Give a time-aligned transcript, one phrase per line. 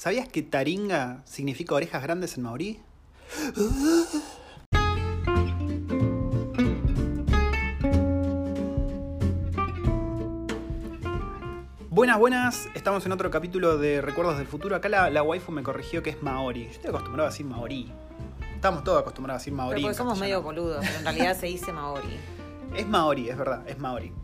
[0.00, 2.80] ¿Sabías que taringa significa orejas grandes en maorí?
[11.90, 12.68] Buenas, buenas.
[12.74, 14.74] Estamos en otro capítulo de Recuerdos del Futuro.
[14.74, 16.64] Acá la, la waifu me corrigió que es maori.
[16.64, 17.92] Yo estoy acostumbrado a decir maorí.
[18.54, 19.82] Estamos todos acostumbrados a decir maorí.
[19.82, 22.16] Pero porque somos medio boludos, pero en realidad se dice Maori.
[22.74, 24.14] Es maorí, es verdad, es maorí.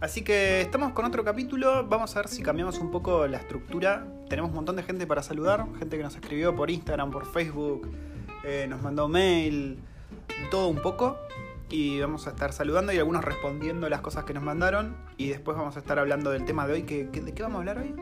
[0.00, 1.86] Así que estamos con otro capítulo.
[1.86, 4.06] Vamos a ver si cambiamos un poco la estructura.
[4.28, 5.66] Tenemos un montón de gente para saludar.
[5.78, 7.90] Gente que nos escribió por Instagram, por Facebook,
[8.44, 9.78] eh, nos mandó mail,
[10.50, 11.18] todo un poco.
[11.68, 14.96] Y vamos a estar saludando y algunos respondiendo las cosas que nos mandaron.
[15.18, 16.82] Y después vamos a estar hablando del tema de hoy.
[16.84, 17.94] que- ¿De qué vamos a hablar hoy?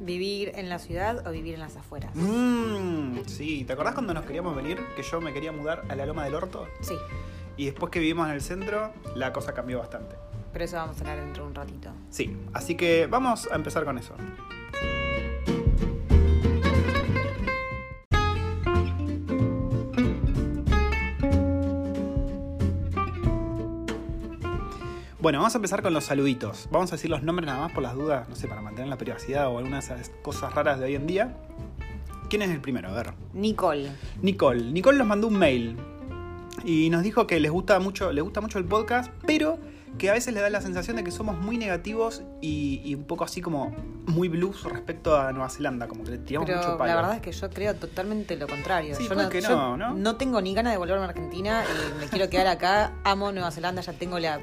[0.00, 2.14] ¿Vivir en la ciudad o vivir en las afueras?
[2.14, 4.78] Mmm, sí, ¿te acordás cuando nos queríamos venir?
[4.96, 6.66] Que yo me quería mudar a la Loma del Orto.
[6.80, 6.94] Sí,
[7.56, 10.16] Y después que vivimos en el centro, la cosa cambió bastante.
[10.52, 11.90] Pero eso vamos a hablar dentro de un ratito.
[12.10, 14.14] Sí, así que vamos a empezar con eso.
[25.20, 26.66] Bueno, vamos a empezar con los saluditos.
[26.70, 28.96] Vamos a decir los nombres nada más por las dudas, no sé, para mantener la
[28.96, 31.36] privacidad o algunas de esas cosas raras de hoy en día.
[32.30, 32.88] ¿Quién es el primero?
[32.88, 33.12] A ver.
[33.34, 33.90] Nicole.
[34.22, 34.72] Nicole.
[34.72, 35.76] Nicole nos mandó un mail
[36.64, 39.58] y nos dijo que les gusta mucho, les gusta mucho el podcast, pero
[39.98, 43.04] que a veces le da la sensación de que somos muy negativos y, y un
[43.04, 43.74] poco así como
[44.06, 46.86] muy blues respecto a Nueva Zelanda, como que le tiramos mucho palo.
[46.90, 48.94] la verdad es que yo creo totalmente lo contrario.
[48.96, 50.16] Sí, yo ¿por qué yo no, no?
[50.16, 52.92] tengo ni ganas de volverme a Argentina y me quiero quedar acá.
[53.04, 54.40] Amo Nueva Zelanda, ya tengo la,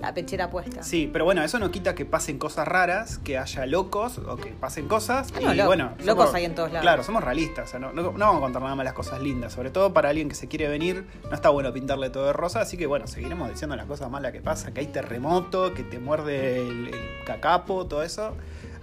[0.00, 0.82] la pechera puesta.
[0.82, 4.50] Sí, pero bueno, eso no quita que pasen cosas raras, que haya locos o que
[4.50, 5.32] pasen cosas.
[5.42, 6.82] No, y lo- bueno, locos somos- hay en todos lados.
[6.82, 7.68] Claro, somos realistas.
[7.68, 9.52] o sea, no, no- no vamos a contar nada más las cosas lindas.
[9.52, 12.60] Sobre todo para alguien que se quiere venir, no está bueno pintarle todo de rosa.
[12.60, 15.98] Así que bueno, seguiremos diciendo las cosas malas que pasa, que hay terremoto, que te
[15.98, 18.34] muerde el, el cacapo, todo eso.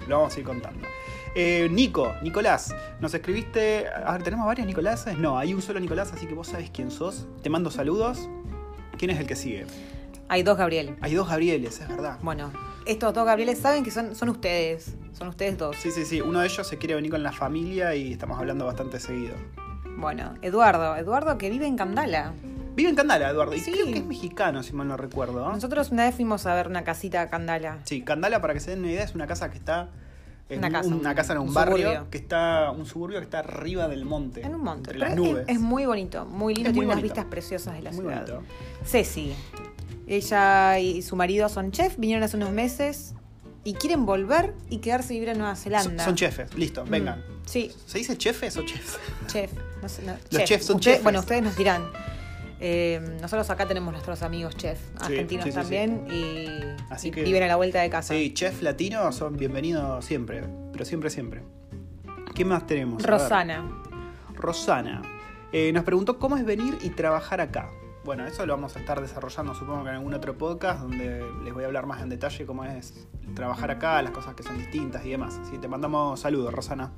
[0.07, 0.87] Lo vamos a ir contando.
[1.35, 3.87] Eh, Nico, Nicolás, nos escribiste.
[3.87, 5.17] A ver, ¿tenemos varios Nicoláses?
[5.17, 7.27] No, hay un solo Nicolás, así que vos sabés quién sos.
[7.41, 8.29] Te mando saludos.
[8.97, 9.65] ¿Quién es el que sigue?
[10.29, 10.95] Hay dos Gabriel.
[11.01, 12.19] Hay dos Gabrieles, es verdad.
[12.21, 12.51] Bueno,
[12.85, 14.95] estos dos Gabrieles saben que son, son ustedes.
[15.13, 15.75] Son ustedes dos.
[15.77, 16.21] Sí, sí, sí.
[16.21, 19.35] Uno de ellos se quiere venir con la familia y estamos hablando bastante seguido.
[19.97, 20.95] Bueno, Eduardo.
[20.95, 22.33] Eduardo que vive en Candala.
[22.77, 23.55] Vive en Candala, Eduardo.
[23.55, 23.71] Y Sí.
[23.71, 25.43] creo que es mexicano, si mal no recuerdo.
[25.45, 25.51] ¿no?
[25.51, 27.79] Nosotros una vez fuimos a ver una casita a Candala.
[27.85, 29.89] Sí, Candala, para que se den una idea, es una casa que está.
[30.49, 32.07] En Una casa, un- una un- casa en un, un barrio suburbio.
[32.09, 32.71] que está.
[32.71, 34.43] Un suburbio que está arriba del monte.
[34.43, 34.91] En un monte.
[34.91, 35.43] Entre las es- nubes.
[35.47, 37.13] Es, muy bonito, muy lindo, Es muy tiene unas bonito.
[37.15, 38.21] vistas preciosas de la Muy ciudad.
[38.27, 38.43] bonito.
[38.85, 39.33] Ceci.
[40.07, 43.13] Ella y su marido son chef, vinieron hace unos meses
[43.63, 46.05] y quieren volver y quedarse a vivir en Nueva Zelanda.
[46.05, 47.23] son chefes, listo, Mm, vengan.
[47.45, 48.97] Sí, ¿Se dice chefes o chefs?
[49.27, 49.51] chef.
[49.81, 51.03] No sé, no, Los chefs son Usted- chefes.
[51.03, 51.83] Bueno, ustedes nos dirán.
[52.59, 55.61] Eh, nosotros acá tenemos nuestros amigos chef, argentinos sí, sí, sí.
[55.61, 56.47] también, y,
[56.91, 58.13] Así y que- viven a la vuelta de casa.
[58.13, 60.43] Sí, chef latino son bienvenidos siempre.
[60.71, 61.43] Pero siempre, siempre.
[62.33, 63.03] ¿Qué más tenemos?
[63.03, 63.63] Rosana.
[64.35, 65.01] Rosana
[65.51, 67.69] eh, nos preguntó cómo es venir y trabajar acá.
[68.03, 71.53] Bueno, eso lo vamos a estar desarrollando supongo que en algún otro podcast donde les
[71.53, 75.05] voy a hablar más en detalle cómo es trabajar acá, las cosas que son distintas
[75.05, 75.37] y demás.
[75.41, 76.91] Así que te mandamos saludos, Rosana.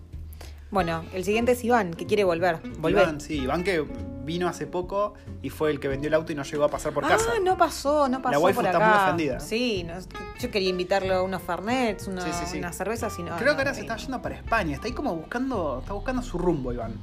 [0.72, 2.60] Bueno, el siguiente es Iván, que quiere volver.
[2.78, 3.04] Volver.
[3.04, 3.84] Iván, sí, Iván que
[4.24, 6.94] vino hace poco y fue el que vendió el auto y no llegó a pasar
[6.94, 7.32] por ah, casa.
[7.44, 9.40] no pasó, no pasó waifu por está muy ofendida.
[9.40, 9.96] Sí, no,
[10.40, 12.58] yo quería invitarlo a unos Fernets, una, Sí, sí, sí.
[12.60, 13.36] unas cervezas y no.
[13.38, 16.22] Creo no, que ahora se está yendo para España, está ahí como buscando, está buscando
[16.22, 16.94] su rumbo, Iván.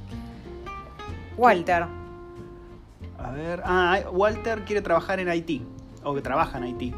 [1.35, 1.85] Walter.
[3.19, 5.65] A ver, ah, Walter quiere trabajar en Haití,
[6.03, 6.93] o que trabaja en Haití.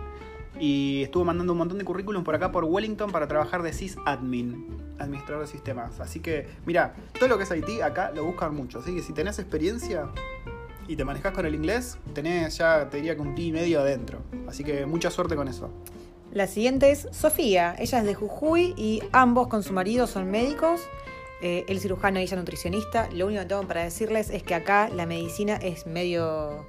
[0.60, 4.68] Y estuvo mandando un montón de currículums por acá por Wellington para trabajar de sysadmin,
[5.00, 6.00] administrador de sistemas.
[6.00, 8.80] Así que, mira, todo lo que es Haití acá lo buscan mucho.
[8.80, 10.10] Así que si tenés experiencia
[10.88, 13.80] y te manejas con el inglés, tenés ya, te diría que un ti y medio
[13.80, 14.20] adentro.
[14.48, 15.70] Así que mucha suerte con eso.
[16.32, 17.76] La siguiente es Sofía.
[17.80, 20.82] Ella es de Jujuy y ambos con su marido son médicos.
[21.42, 23.10] Eh, él cirujano y ella nutricionista.
[23.14, 26.66] Lo único que tengo para decirles es que acá la medicina es medio.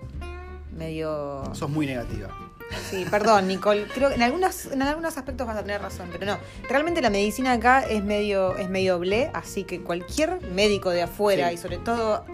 [0.73, 1.43] medio.
[1.55, 2.50] Sos muy negativa.
[2.91, 3.87] Sí, perdón, Nicole.
[3.95, 6.39] Creo que en algunos, en algunos aspectos vas a tener razón, pero no.
[6.69, 11.49] Realmente la medicina acá es medio, es medio ble, así que cualquier médico de afuera
[11.49, 11.55] Sí.
[11.55, 12.25] y sobre todo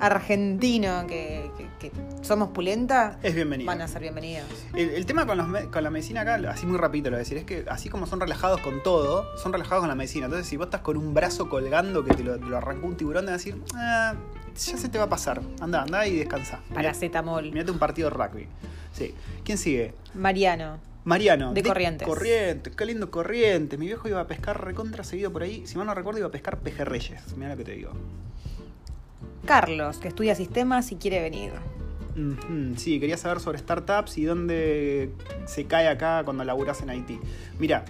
[0.00, 3.66] argentino que, que- que somos pulenta, Es bienvenido.
[3.66, 4.44] van a ser bienvenidos.
[4.74, 7.24] El, el tema con, los con la medicina acá, así muy rápido lo voy a
[7.24, 10.26] decir, es que así como son relajados con todo, son relajados con la medicina.
[10.26, 12.96] Entonces, si vos estás con un brazo colgando que te lo, te lo arrancó un
[12.96, 14.14] tiburón, te a decir, "Ah,
[14.54, 15.42] ya se te va a pasar.
[15.60, 16.60] Anda, anda y descansa.
[16.72, 17.50] Paracetamol.
[17.52, 18.46] Mirate un partido de rugby.
[18.92, 19.14] Sí.
[19.44, 19.94] ¿Quién sigue?
[20.14, 20.78] Mariano.
[21.04, 21.52] Mariano.
[21.52, 22.08] De Corrientes.
[22.08, 23.78] Corrientes, qué lindo Corrientes.
[23.78, 25.66] Mi viejo iba a pescar recontra seguido por ahí.
[25.66, 27.36] Si mal no recuerdo, iba a pescar pejerreyes.
[27.36, 27.90] Mira lo que te digo.
[29.44, 31.52] Carlos, que estudia sistemas y quiere venir.
[32.76, 35.10] Sí, quería saber sobre startups y dónde
[35.46, 37.18] se cae acá cuando laburas en Haití.
[37.58, 37.84] Mira,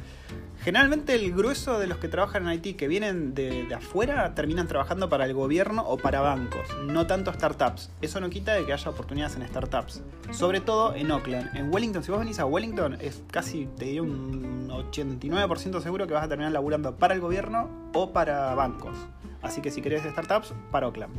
[0.65, 5.11] Generalmente el grueso de los que trabajan en Haití que vienen de, afuera terminan trabajando
[5.11, 7.91] para el gobierno o para bancos, no tanto startups.
[8.01, 10.03] Eso no quita de que haya oportunidades en startups.
[10.31, 11.55] Sobre todo en Oakland.
[11.55, 16.15] En Wellington, si vos venís a Wellington, es casi, te diría un 89% seguro que
[16.15, 18.97] vas a terminar laburando para el gobierno o para bancos.
[19.43, 21.13] Así que si querés startups, para Oakland.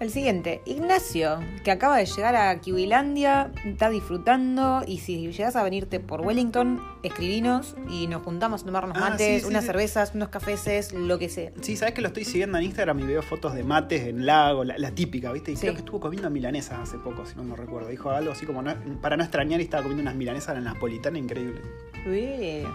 [0.00, 5.62] El siguiente, Ignacio, que acaba de llegar a Kiwilandia, está disfrutando y si llegas a
[5.62, 9.62] venirte por Wellington, escribinos y nos juntamos a tomar unos Ah, mates, sí, sí, unas
[9.62, 9.66] sí.
[9.68, 11.52] cervezas, unos cafeses, lo que sea.
[11.62, 14.64] Sí, sabes que lo estoy siguiendo en Instagram y veo fotos de mates en lago,
[14.64, 15.52] la, la típica, ¿viste?
[15.52, 17.88] Y creo que estuvo comiendo milanesas hace poco, si no me recuerdo.
[17.88, 20.60] Dijo algo así como no- para no extrañar y estaba comiendo unas milanesas a la
[20.60, 21.60] napolitana increíble.
[22.06, 22.66] Uy.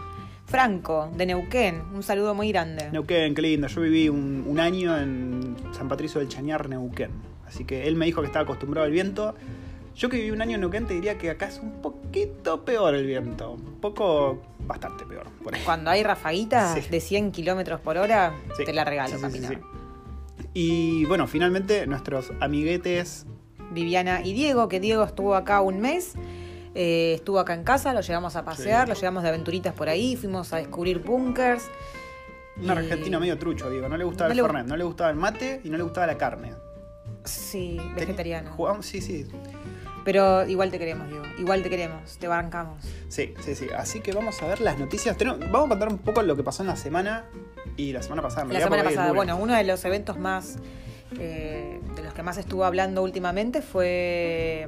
[0.50, 2.90] Franco, de Neuquén, un saludo muy grande.
[2.92, 3.68] Neuquén, qué lindo.
[3.68, 7.12] Yo viví un, un año en San Patricio del Chañar, Neuquén.
[7.48, 9.36] Así que él me dijo que estaba acostumbrado al viento.
[9.96, 12.96] Yo que viví un año en Neuquén te diría que acá es un poquito peor
[12.96, 13.51] el viento.
[13.51, 15.28] Un poco, bastante peor.
[15.44, 15.62] Por ahí.
[15.63, 16.90] Cuando hay rafaguitas Sí.
[16.90, 19.42] de 100 kilómetros por hora, Sí, te la regalo, sí.
[20.56, 23.28] Y bueno, finalmente nuestros amiguetes
[23.72, 26.13] Viviana y Diego, que Diego estuvo acá un mes.
[26.75, 28.94] Eh, estuvo acá en casa, lo llevamos a pasear, Sí.
[28.94, 31.63] lo llevamos de aventuritas por ahí, fuimos a descubrir bunkers.
[32.62, 33.88] Un argentino medio trucho, digo.
[33.88, 35.83] No le gustaba No el le- fernet, no le gustaba el mate y no le
[35.83, 36.54] gustaba la carne.
[37.24, 38.51] Sí, vegetariano.
[38.54, 39.27] jugamos- sí, sí.
[40.06, 41.24] Pero igual te queremos, Diego.
[41.38, 42.83] Igual te queremos, te bancamos.
[43.10, 43.68] Sí, sí, sí.
[43.77, 45.15] Así que vamos a ver las noticias.
[45.18, 47.25] Tenemos- vamos a contar un poco lo que pasó en la semana
[47.77, 48.44] y la semana pasada.
[48.44, 50.57] en La semana pasada, bueno, uno de los eventos más.
[51.19, 54.68] eh, de los que más estuvo hablando últimamente fue.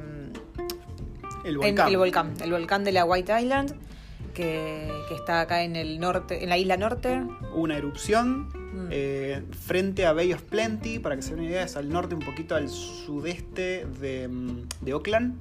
[1.44, 1.88] El en- volcán.
[1.90, 2.34] el volcán.
[2.44, 3.74] El volcán de la White Island,
[4.34, 7.22] que, que está acá en el norte, en la isla norte.
[7.54, 8.88] Una erupción Mm.
[8.90, 12.16] eh, frente a Bay of Plenty, para que se den una idea, es al norte,
[12.16, 15.36] un poquito al sudeste de, mm, de Oakland.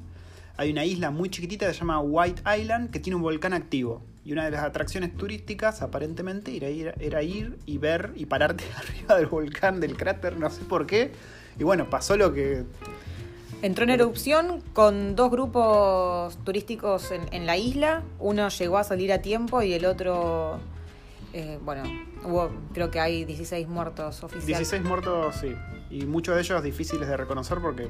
[0.56, 4.02] Hay una isla muy chiquitita que se llama White Island que tiene un volcán activo.
[4.24, 8.64] Y una de las atracciones turísticas, aparentemente, era ir, era ir y ver y pararte
[8.76, 11.12] arriba del volcán, del cráter, no sé por qué.
[11.58, 12.64] Y bueno, pasó lo que
[13.62, 18.02] Entró en erupción con dos grupos turísticos en, en la isla.
[18.18, 20.58] Uno llegó a salir a tiempo y el otro.
[21.34, 21.82] eh, bueno,
[22.24, 24.46] hubo, creo que hay 16 muertos oficiales.
[24.46, 25.54] 16 muertos, sí.
[25.90, 27.88] Y muchos de ellos difíciles de reconocer porque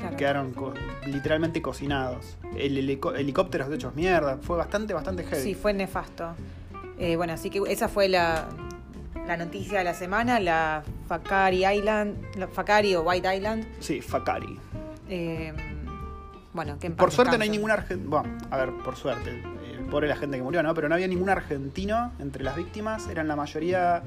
[0.00, 0.16] Claro.
[0.16, 0.74] quedaron co-
[1.06, 2.36] literalmente cocinados.
[2.56, 4.38] El helico- helicópteros de hechos mierda.
[4.40, 5.42] Fue bastante, bastante heavy.
[5.42, 6.34] Sí, fue nefasto.
[6.98, 8.48] Eh, bueno, así que esa fue la,
[9.26, 13.66] la noticia de la semana, la Fakari Island, la Fakari o White Island.
[13.80, 14.58] Sí, Fakari.
[15.08, 15.52] Eh,
[16.52, 18.10] bueno, que Por suerte no hay ningún argentino.
[18.10, 19.30] Bueno, a ver, por suerte.
[19.30, 20.74] eh, pobre la gente que murió, ¿no?
[20.74, 23.08] Pero no había ningún argentino entre las víctimas.
[23.08, 24.02] Eran la mayoría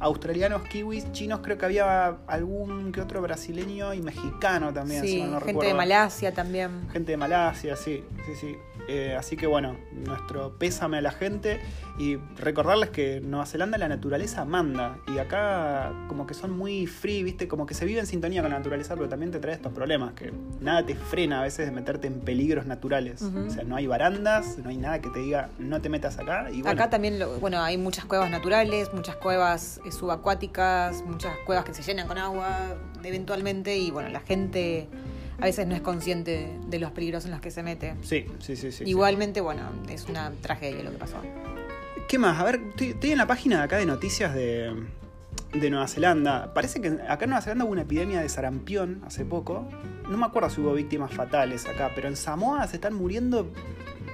[0.00, 1.40] australianos, kiwis, chinos.
[1.42, 5.02] Creo que había algún que otro brasileño y mexicano también.
[5.02, 5.74] si Sí, mal no gente de.
[5.74, 6.88] Malasia también.
[6.90, 8.56] Gente de Malasia, sí, sí, sí.
[8.88, 11.60] Eh, así que bueno, nuestro pésame a la gente
[11.98, 17.22] y recordarles que Nueva Zelanda la naturaleza manda y acá como que son muy free,
[17.22, 19.72] viste, como que se vive en sintonía con la naturaleza, pero también te trae estos
[19.72, 23.22] problemas, que nada te frena a veces de meterte en peligros naturales.
[23.22, 26.48] O sea, no hay barandas, no hay nada que te diga no te metas acá.
[26.50, 31.64] Y bueno, Acá también, lo- bueno, hay muchas cuevas naturales, muchas cuevas subacuáticas, muchas cuevas
[31.64, 34.88] que se llenan con agua eventualmente y bueno, la gente
[35.38, 37.94] a veces no es consciente de los peligros en los que se mete.
[38.02, 38.72] Sí, sí, sí, sí.
[38.72, 38.84] sí.
[38.84, 41.16] Igualmente, bueno, es una tragedia lo que pasó.
[42.08, 42.38] ¿Qué más?
[42.38, 44.74] A ver, estoy, estoy en la página de acá de noticias de,
[45.52, 46.52] de Nueva Zelanda.
[46.54, 49.68] Parece que acá en Nueva Zelanda hubo una epidemia de sarampión hace poco.
[50.08, 53.48] No me acuerdo si hubo víctimas fatales acá, pero en Samoa se están muriendo,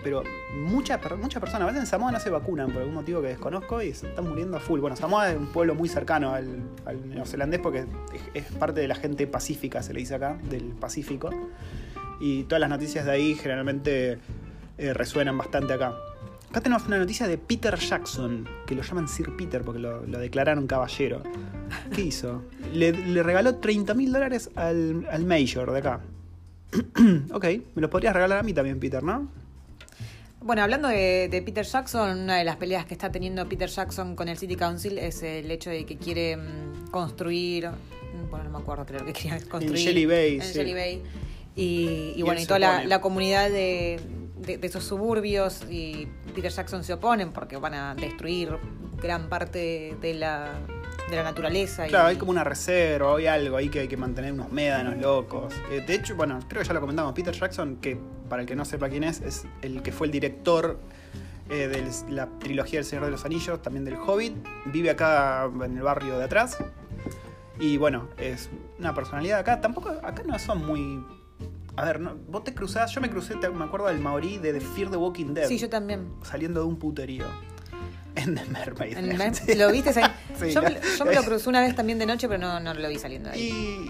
[0.07, 0.23] pero
[0.55, 1.63] muchas muchas personas.
[1.63, 4.29] A veces en Samoa no se vacunan por algún motivo que desconozco y se están
[4.29, 4.79] muriendo a full.
[4.79, 6.47] Bueno, Samoa es un pueblo muy cercano al,
[7.09, 7.87] neozelandés porque
[8.33, 11.31] es, parte de la gente pacífica, se le dice acá, del Pacífico.
[12.21, 14.19] Y todas las noticias de ahí generalmente
[14.79, 15.97] eh, resuenan bastante acá.
[16.51, 20.69] Acá tenemos una noticia de Peter Jackson, que lo llaman Sir Peter porque lo, declararon
[20.69, 21.25] caballero.
[21.93, 22.45] ¿Qué hizo?
[22.73, 26.01] Le, le regaló 30 mil dólares al, al Major de acá.
[27.33, 27.45] ok,
[27.75, 29.46] me los podrías regalar a mí también, Peter, ¿no?
[30.47, 34.15] Bueno, hablando de, de Peter Jackson, una de las peleas que está teniendo Peter Jackson
[34.15, 38.51] con el City Council es el hecho de que quiere mm, construir, mm, bueno, no
[38.51, 40.53] me acuerdo, creo que quería construir Jelly Bay, en sí.
[40.55, 41.03] Jelly Bay.
[41.57, 43.99] Y, y Y bueno, y toda la, comunidad de,
[44.39, 48.51] de- de esos suburbios y Peter Jackson se oponen porque van a destruir
[49.03, 50.53] gran parte de la,
[51.11, 51.87] de la naturaleza.
[51.87, 54.97] y- Claro, hay como una reserva, hay algo ahí que hay que mantener unos médanos
[54.99, 55.55] locos.
[55.71, 57.13] Eh, de hecho, bueno, creo que ya lo comentamos.
[57.13, 57.99] Peter Jackson, que
[58.29, 60.79] para el que no sepa quién es, es el que fue el director
[61.49, 64.35] eh, de la trilogía del Señor de los Anillos, también del Hobbit.
[64.67, 66.59] Vive acá en el barrio de atrás.
[67.61, 69.61] Y bueno, es una personalidad acá.
[69.61, 71.05] Tampoco, acá no son muy.
[71.77, 74.53] A ver, no, vos te cruzás, yo me crucé, te- me acuerdo del Maorí de
[74.55, 76.09] The Fear the Walking Dead, Sí, yo también.
[76.23, 77.27] saliendo de un puterío.
[78.17, 78.97] En The Mermaid.
[78.97, 79.55] En Mer- Sí.
[79.55, 79.91] ¿Lo viste?
[80.01, 80.11] ahí?
[80.39, 82.61] Sí, yo, me, la- yo me lo crucé una vez también de noche, pero no,
[82.61, 83.43] no lo vi saliendo de ahí.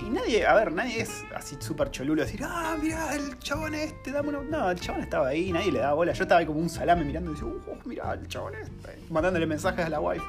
[0.03, 3.75] Y, y nadie, a ver, nadie es así súper cholulo decir, ah, mira, el chabón
[3.75, 4.43] este, dame una.
[4.43, 6.13] No, el chabón estaba ahí, nadie le daba bola.
[6.13, 9.47] Yo estaba ahí como un salame mirando y decía, uh, mira, el chabón este, mandándole
[9.47, 10.25] mensajes a la wife.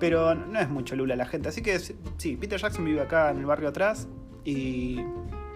[0.00, 1.48] Pero no es muy cholula la gente.
[1.48, 4.06] Así que sí, Peter Jackson vive acá en el barrio atrás
[4.44, 5.00] y,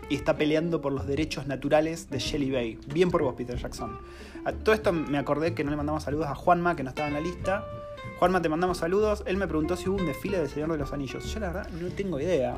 [0.09, 2.79] y está peleando por los derechos naturales de Shelly Bay.
[2.93, 3.99] Bien por vos, Peter Jackson.
[4.45, 7.09] A todo esto me acordé que no le mandamos saludos a Juanma, que no estaba
[7.09, 7.65] en la lista.
[8.19, 9.23] Juanma, te mandamos saludos.
[9.27, 11.25] Él me preguntó si hubo un desfile del Señor de los Anillos.
[11.33, 12.57] Yo la verdad no tengo idea.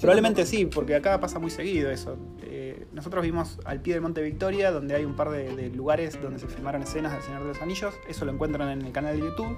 [0.00, 2.16] Probablemente sí, porque acá pasa muy seguido eso.
[2.42, 6.20] Eh, nosotros vimos al pie del Monte Victoria, donde hay un par de, de lugares
[6.20, 7.94] donde se filmaron escenas del Señor de los Anillos.
[8.08, 9.56] Eso lo encuentran en el canal de YouTube.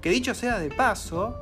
[0.00, 1.38] Que dicho sea de paso,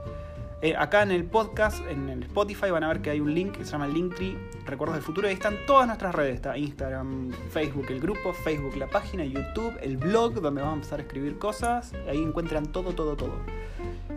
[0.60, 3.56] eh, acá en el podcast, en el Spotify, van a ver que hay un link
[3.58, 4.36] que se llama Linktree
[4.66, 5.28] Recuerdos del Futuro.
[5.28, 6.34] Ahí están todas nuestras redes.
[6.34, 10.98] Está Instagram, Facebook, el grupo, Facebook, la página, YouTube, el blog, donde vamos a empezar
[10.98, 11.92] a escribir cosas.
[12.08, 13.34] Ahí encuentran todo, todo, todo.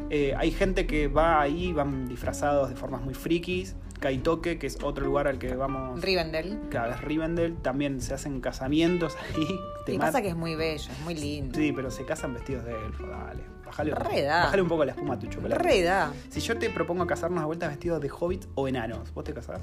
[0.09, 3.75] Eh, hay gente que va ahí, van disfrazados de formas muy frikis.
[3.99, 6.01] Kaitoke, que es otro lugar al que vamos.
[6.01, 6.59] Rivendell.
[6.71, 7.55] Claro, es Rivendell.
[7.57, 9.59] También se hacen casamientos ahí.
[9.87, 11.55] Y pasa que es muy bello, es muy lindo.
[11.55, 13.50] Sí, pero se casan vestidos de elfo, dale.
[13.71, 13.91] Bajale,
[14.27, 15.61] bajale un poco la espuma a tu chocolate.
[15.63, 16.11] Re da.
[16.29, 19.61] Si yo te propongo casarnos de vuelta vestidos de hobbits o enanos, ¿vos te casás?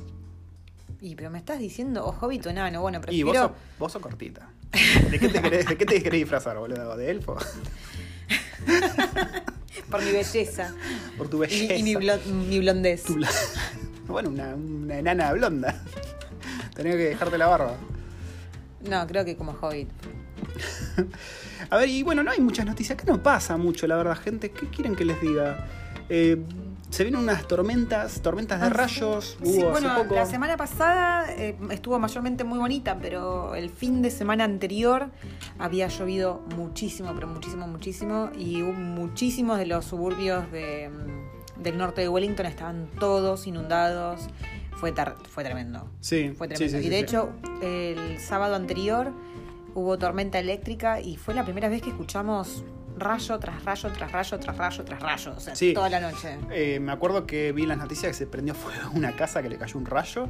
[1.01, 2.81] Y pero me estás diciendo, o hobbit o enano.
[2.81, 3.55] Bueno, Y vos sos, prefiero.
[3.79, 4.49] vos sos cortita.
[5.11, 6.97] ¿De qué te querés, de qué te querés disfrazar, boludo?
[6.97, 7.37] ¿De elfo?
[9.91, 10.75] Por mi belleza.
[11.17, 11.75] Por tu belleza.
[11.75, 13.05] y mi, blo- mi blondez.
[13.05, 13.19] Tu
[14.07, 15.83] Bueno, una, una enana blonda.
[16.75, 17.75] Tenía que dejarte la barba.
[18.89, 19.89] No, creo que como hobbit.
[21.71, 22.99] A ver, y bueno, no hay muchas noticias.
[22.99, 24.51] Acá no pasa mucho, la verdad, gente.
[24.51, 25.67] ¿Qué quieren que les diga?
[26.09, 26.39] Eh,
[26.91, 28.75] se vienen unas tormentas, tormentas de Ah, sí.
[28.75, 29.37] rayos.
[29.43, 30.15] Hubo Sí, hace bueno, poco.
[30.15, 35.11] la semana pasada eh, estuvo mayormente muy bonita, pero el fin de semana anterior
[35.59, 41.77] había llovido muchísimo, pero muchísimo, muchísimo, y hubo muchísimos de los suburbios de, mm, del
[41.77, 44.23] norte de Wellington estaban todos inundados.
[44.81, 44.95] Fue,
[45.29, 45.91] fue tremendo.
[46.01, 46.79] Sí, Fue tremendo.
[46.81, 47.31] sí, y de hecho,
[47.61, 49.13] el sábado anterior
[49.79, 52.65] hubo tormenta eléctrica y fue la primera vez que escuchamos
[52.97, 55.33] rayo tras rayo, tras rayo, tras rayo, tras rayo.
[55.37, 55.73] O sea, Sí.
[55.73, 56.37] toda la noche.
[56.51, 59.49] Eh, me acuerdo que vi en las noticias que se prendió fuego una casa que
[59.49, 60.29] le cayó un rayo.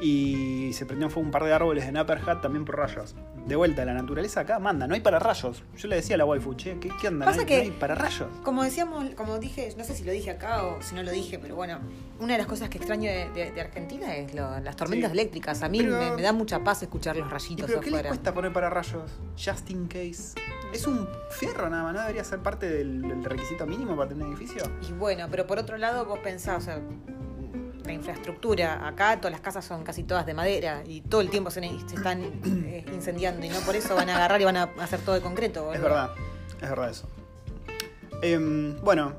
[0.00, 3.14] Y se prendió fuego un par de árboles en Upper Hat también por rayos.
[3.46, 5.62] De vuelta, la naturaleza acá manda, no hay para rayos.
[5.76, 7.26] Yo le decía a la waifu, che, ¿qué, qué onda?
[7.26, 8.28] Pasa no, hay, que- no hay para rayos.
[8.42, 11.38] Como decíamos, como dije, no sé si lo dije acá o si no lo dije,
[11.38, 11.80] pero bueno,
[12.18, 15.18] una de las cosas que extraño de, de- de Argentina es lo- las tormentas Sí.
[15.18, 15.62] eléctricas.
[15.62, 17.94] A mí Pero- me, me da mucha paz escuchar los ¿Y rayitos pero qué les
[18.00, 18.08] afuera.
[18.08, 19.10] cuesta poner para rayos?
[19.42, 20.34] Just in case.
[20.72, 22.00] Es un fierro nada más, ¿no?
[22.02, 24.62] Debería ser parte del, del requisito mínimo para tener un edificio.
[24.88, 26.80] Y bueno, pero por otro lado vos pensás, o sea,
[27.84, 31.50] la infraestructura, acá todas las casas son casi todas de madera y todo el tiempo
[31.50, 34.64] se, se están eh, incendiando y no por eso van a agarrar y van a
[34.80, 35.72] hacer todo de concreto.
[35.72, 36.10] Es verdad,
[36.60, 37.08] es verdad eso.
[38.22, 39.14] Em, bueno,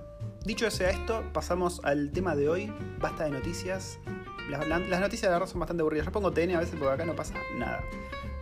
[0.46, 2.74] dicho ese esto, pasamos al tema de hoy.
[3.00, 3.98] Basta de noticias.
[4.50, 6.06] Las, la- las noticias de verdad son bastante aburridas.
[6.06, 7.82] Yo pongo TN a veces porque acá no pasa nada.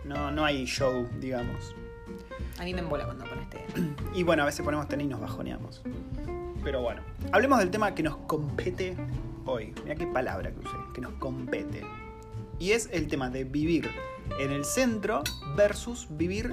[0.04, 1.74] No, no hay show, digamos.
[2.58, 3.64] A mí me embola cuando pones este.
[4.14, 5.82] Y bueno, a veces ponemos TN y nos bajoneamos.
[6.62, 7.00] Pero bueno,
[7.32, 8.94] hablemos del tema que nos compete
[9.44, 9.74] hoy.
[9.82, 11.82] Mira qué palabra que usé, que nos compete.
[12.58, 13.88] Y es el tema de vivir
[14.38, 15.22] en el centro
[15.56, 16.50] versus vivir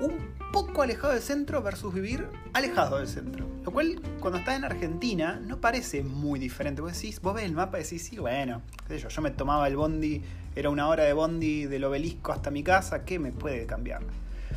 [0.00, 0.18] un
[0.52, 3.46] poco alejado del centro versus vivir alejado del centro.
[3.64, 6.82] Lo cual, cuando estás en Argentina, no parece muy diferente.
[6.82, 9.30] Vos decís, vos ves el mapa y decís, sí, bueno, qué sé yo, yo me
[9.30, 10.22] tomaba el bondi,
[10.54, 14.02] era una hora de bondi del obelisco hasta mi casa, ¿qué me puede cambiar?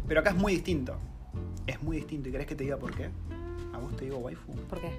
[0.07, 0.97] Pero acá es muy distinto.
[1.67, 2.29] Es muy distinto.
[2.29, 3.09] ¿Y querés que te diga por qué?
[3.75, 4.53] A vos te digo waifu.
[4.69, 4.91] ¿Por qué?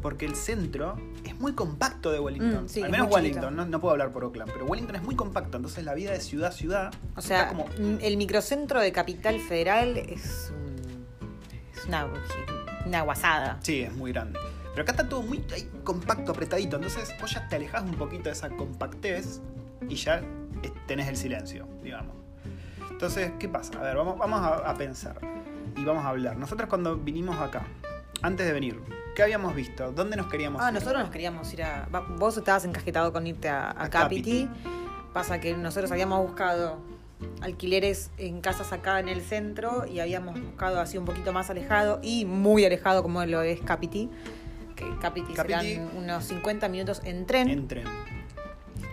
[0.00, 2.64] Porque el centro es muy compacto de Wellington.
[2.64, 5.14] Mm, sí, Al menos Wellington, no, no puedo hablar por Oakland, pero Wellington es muy
[5.14, 5.56] compacto.
[5.58, 8.90] Entonces la vida de ciudad a ciudad O está sea, como mm, el microcentro de
[8.92, 11.06] Capital Federal es, un-
[11.76, 12.08] es una,
[12.86, 13.58] una guasada.
[13.62, 14.38] Sí, es muy grande.
[14.72, 15.44] Pero acá está todo muy
[15.84, 16.76] compacto, apretadito.
[16.76, 19.40] Entonces vos ya te alejas un poquito de esa compactez
[19.88, 20.22] y ya
[20.86, 22.16] tenés el silencio, digamos.
[22.90, 23.78] Entonces, ¿qué pasa?
[23.78, 25.16] A ver, vamos, vamos a, a pensar
[25.76, 26.36] y vamos a hablar.
[26.36, 27.66] Nosotros cuando vinimos acá,
[28.22, 28.80] antes de venir,
[29.16, 29.92] ¿qué habíamos visto?
[29.92, 30.74] ¿Dónde nos queríamos Ah, ir?
[30.74, 31.88] nosotros nos queríamos ir a.
[32.18, 34.48] Vos estabas encasquetado con irte a, a A Capiti.
[35.12, 36.78] Pasa que nosotros habíamos buscado
[37.40, 42.00] alquileres en casas acá en el centro y habíamos buscado así un poquito más alejado
[42.02, 44.08] y muy alejado como lo es Capiti.
[44.74, 47.48] Que Capiti, Capiti- serán unos 50 minutos en tren.
[47.48, 47.84] En tren.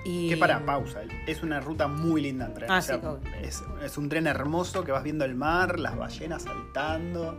[0.06, 0.30] y...
[0.30, 1.02] Que para, pausa.
[1.26, 2.70] Es una ruta muy linda en tren.
[2.72, 3.02] Ah, O sea, sí,
[3.42, 7.38] es, es un tren hermoso que vas viendo el mar, las ballenas saltando.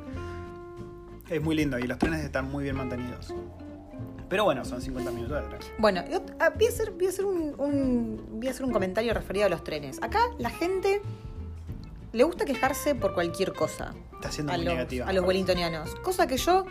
[1.31, 3.33] Es muy lindo y los trenes están muy bien mantenidos.
[4.29, 5.73] Pero bueno, son 50 minutos de tren.
[5.79, 8.73] Bueno, yo, ah, voy a hacer, voy a hacer un, un- voy a hacer un
[8.73, 10.01] comentario referido a los trenes.
[10.03, 11.01] Acá la gente
[12.13, 15.07] le gusta quejarse por cualquier cosa Está siendo a muy los, negativa.
[15.07, 15.95] a los wellingtonianos.
[15.97, 16.65] Cosa que yo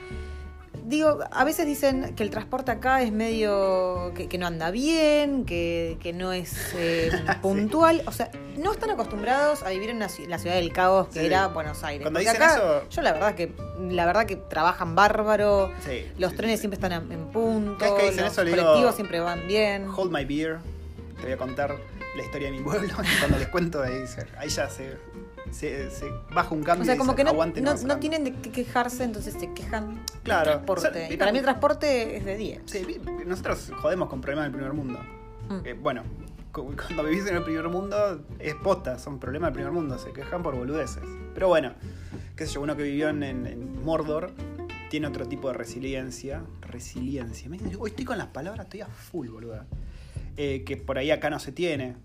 [0.89, 4.11] digo, a veces dicen que el transporte acá es medio.
[4.15, 8.01] que, que no anda bien, que, que no es eh, puntual.
[8.07, 11.25] O sea, no están acostumbrados a vivir en ci- la ciudad del caos que Sí.
[11.27, 12.03] era Buenos Aires.
[12.03, 13.53] Cuando Porque dicen acá, eso- yo la verdad que
[13.89, 15.71] la verdad que trabajan bárbaro.
[15.85, 17.77] Sí, Los trenes siempre están en punto.
[17.85, 19.87] Vez que dicen los eso le digo, colectivos siempre van bien.
[19.95, 20.59] Hold my beer.
[21.17, 21.75] Te voy a contar
[22.17, 22.93] la historia de mi pueblo.
[23.19, 24.03] Cuando les cuento, ahí,
[24.37, 24.97] ahí ya se,
[25.51, 26.83] se, se baja un cambio.
[26.83, 30.51] O sea, y como dicen, que no, tienen de qué quejarse, entonces se quejan Claro.
[30.51, 30.87] del transporte.
[30.87, 32.61] O sea, y para mí el transporte es de 10.
[32.65, 34.99] Sí, nosotros jodemos con problemas del primer mundo.
[35.49, 35.65] Mm.
[35.65, 36.03] Eh, bueno,
[36.51, 40.11] cu- cuando vivís en el primer mundo es posta, son problemas del primer mundo, se
[40.13, 41.03] quejan por boludeces.
[41.33, 41.73] Pero bueno,
[42.35, 44.31] qué sé yo, uno que vivió en, en- en Mordor
[44.89, 46.41] tiene otro tipo de resiliencia.
[46.61, 47.49] Resiliencia.
[47.49, 49.65] Me- Hoy estoy con las palabras, estoy a full, boluda.
[50.37, 51.95] Eh, que por ahí acá no se tiene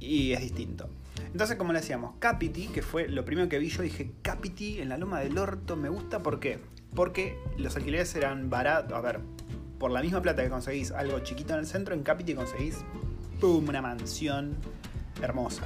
[0.00, 0.88] y es distinto.
[1.32, 4.88] Entonces, como le decíamos, Capiti, que fue lo primero que vi, yo dije, Capiti en
[4.88, 6.58] la loma del orto me gusta, ¿por qué?
[6.94, 9.20] Porque los alquileres eran baratos, a ver,
[9.78, 12.78] por la misma plata que conseguís algo chiquito en el centro, en Capiti conseguís,
[13.40, 14.56] ¡pum!, una mansión
[15.22, 15.64] hermosa.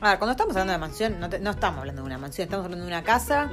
[0.00, 2.46] A ver, cuando estamos hablando de mansión, no, te- no estamos hablando de una mansión,
[2.46, 3.50] estamos hablando de una casa,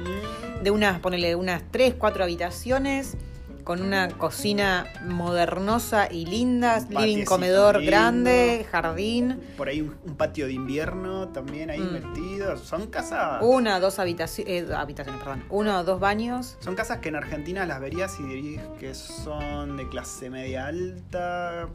[0.62, 3.16] de unas, ponele, unas 3, 4 habitaciones,
[3.64, 7.90] con una cocina modernosa y linda, living, comedor lindo.
[7.90, 11.92] grande, jardín, Por ahí un, un patio de invierno también ahí Mm.
[11.92, 12.56] metido.
[12.56, 13.38] Son casas...
[13.42, 16.56] una o dos habitaci- eh, habitaciones, perdón, uno o dos baños.
[16.60, 21.68] Son casas que en Argentina las verías y dirías que son de clase media alta.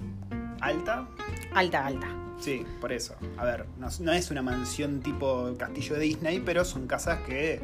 [0.62, 1.08] ¿Alta?
[1.54, 2.08] Alta, alta.
[2.40, 3.16] Sí, por eso.
[3.38, 7.62] A ver, no, no es una mansión tipo castillo de Disney, pero son casas que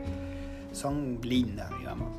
[0.71, 2.09] son lindas, digamos.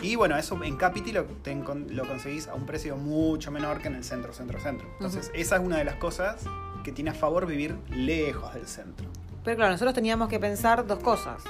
[0.00, 3.88] Y bueno, eso en Capiti lo, te lo conseguís a un precio mucho menor que
[3.88, 4.86] en el centro, centro, centro.
[4.94, 6.42] Entonces, esa es una de las cosas
[6.84, 9.06] que tiene a favor vivir lejos del centro.
[9.44, 11.42] Pero claro, nosotros teníamos que pensar dos cosas.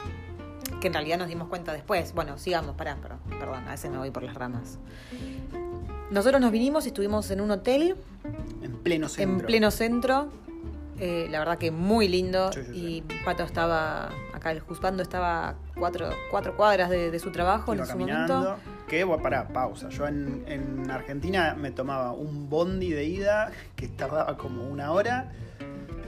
[0.80, 2.14] Que en realidad nos dimos cuenta después.
[2.14, 4.78] Bueno, sigamos, pará, perdón, perdón, a veces me voy por las ramas.
[6.10, 7.96] Nosotros nos vinimos y estuvimos en un hotel
[8.62, 9.40] En pleno centro.
[9.40, 10.28] en pleno centro.
[11.00, 12.50] eh, la verdad que muy lindo.
[12.52, 12.80] Sí, sí, sí.
[13.08, 17.82] Y Pato estaba, acá el juzgando estaba cuatro, cuatro cuadras de, de su trabajo Iba
[17.84, 18.34] en su caminando.
[18.34, 18.58] momento.
[18.88, 19.88] Que, pará, pausa.
[19.90, 25.30] Yo en, en Argentina me tomaba un bondi de ida que tardaba como una hora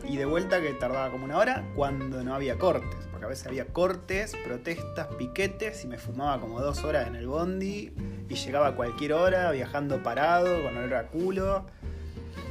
[0.09, 3.07] y de vuelta que tardaba como una hora cuando no había cortes.
[3.11, 7.27] Porque a veces había cortes, protestas, piquetes y me fumaba como dos horas en el
[7.27, 7.93] bondi
[8.29, 11.67] y llegaba a cualquier hora viajando parado con olor a culo.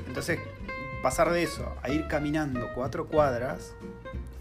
[0.07, 0.39] Entonces,
[1.01, 3.73] pasar de eso a ir caminando cuatro cuadras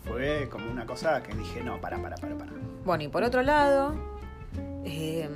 [0.09, 2.53] fue como una cosa que dije, no, para, para, para, para.
[2.85, 3.95] Bueno, y por otro lado,
[4.85, 5.29] eh,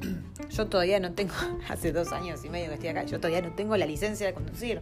[0.50, 1.34] yo todavía no tengo,
[1.68, 4.34] hace dos años y medio que estoy acá, yo todavía no tengo la licencia de
[4.34, 4.80] conducir.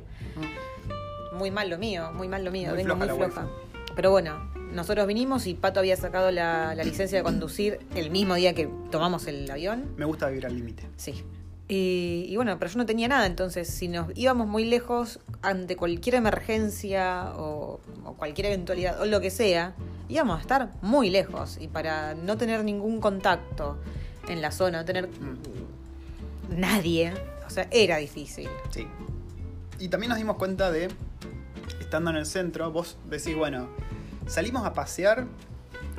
[1.36, 3.48] Muy mal lo mío, muy mal lo mío, Muy vengo floja muy floja.
[3.96, 8.34] Pero bueno, nosotros vinimos y Pato había sacado la, la licencia de conducir el mismo
[8.34, 9.92] día que tomamos el avión.
[9.96, 10.84] Me gusta vivir al límite.
[10.96, 11.24] Sí.
[11.66, 15.76] Y, y bueno, pero yo no tenía nada, entonces si nos íbamos muy lejos ante
[15.76, 19.74] cualquier emergencia o, o cualquier eventualidad o lo que sea,
[20.08, 23.78] íbamos a estar muy lejos y para no tener ningún contacto
[24.28, 26.60] en la zona, no tener Mm.
[26.60, 27.12] nadie,
[27.46, 28.48] o sea, era difícil.
[28.70, 28.86] Sí.
[29.78, 30.88] Y también nos dimos cuenta de,
[31.80, 33.68] estando en el centro, vos decís, bueno,
[34.26, 35.26] salimos a pasear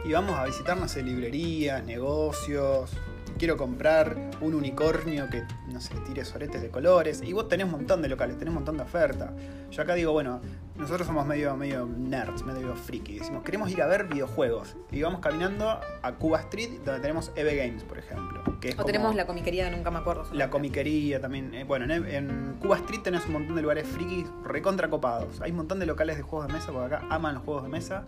[0.03, 2.91] y vamos a visitar, no sé, librerías, negocios.
[3.38, 7.21] Quiero comprar un unicornio que, no sé, tire soretes de colores.
[7.21, 9.34] Y vos tenés un montón de locales, tenés un montón de oferta.
[9.71, 10.41] Yo acá digo, bueno,
[10.76, 13.20] nosotros somos medio, medio nerds, medio friki.
[13.20, 14.76] Decimos, queremos ir a ver videojuegos.
[14.92, 18.44] Y vamos caminando a Cuba Street, donde tenemos EVE Games, por ejemplo.
[18.60, 20.26] Que es O tenemos la comiquería, nunca me acuerdo.
[20.34, 21.54] la comiquería también.
[21.54, 25.40] eh, bueno, en, en Cuba Street tenés un montón de lugares frikis recontra copados.
[25.42, 27.70] Hay un montón de locales de juegos de mesa, porque acá aman los juegos de
[27.70, 28.04] mesa.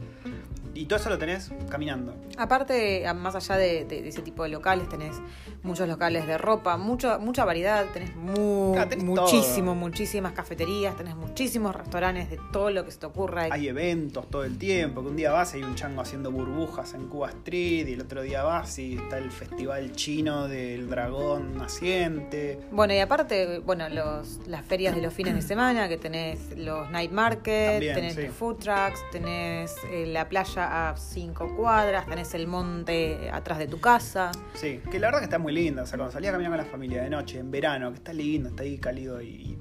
[0.73, 2.15] Y todo eso lo tenés caminando.
[2.37, 5.15] Aparte, más allá de, de- de ese tipo de locales, tenés
[5.63, 9.75] muchos locales de ropa, mucho, mucha variedad, tenés, mu- Ah, tenés muchísimo, todo.
[9.75, 13.47] muchísimas cafeterías, tenés muchísimos restaurantes de todo lo que se te ocurra.
[13.51, 16.93] Hay eventos todo el tiempo, que un día vas y hay un chango haciendo burbujas
[16.93, 21.57] en Cuba Street, y el otro día vas y está el festival chino del dragón
[21.57, 22.59] naciente.
[22.71, 26.89] Bueno, y aparte, bueno, los, las ferias de los fines de semana, que tenés los
[26.89, 28.21] night market, También, tenés sí.
[28.23, 33.67] los food trucks, tenés eh, la playa a cinco cuadras, tenés el monte atrás de
[33.67, 34.31] tu casa.
[34.53, 35.83] Sí, que la verdad que está muy linda.
[35.83, 38.13] O sea, cuando salía a caminar con la familia de noche, en verano, que está
[38.13, 39.57] lindo, está ahí cálido y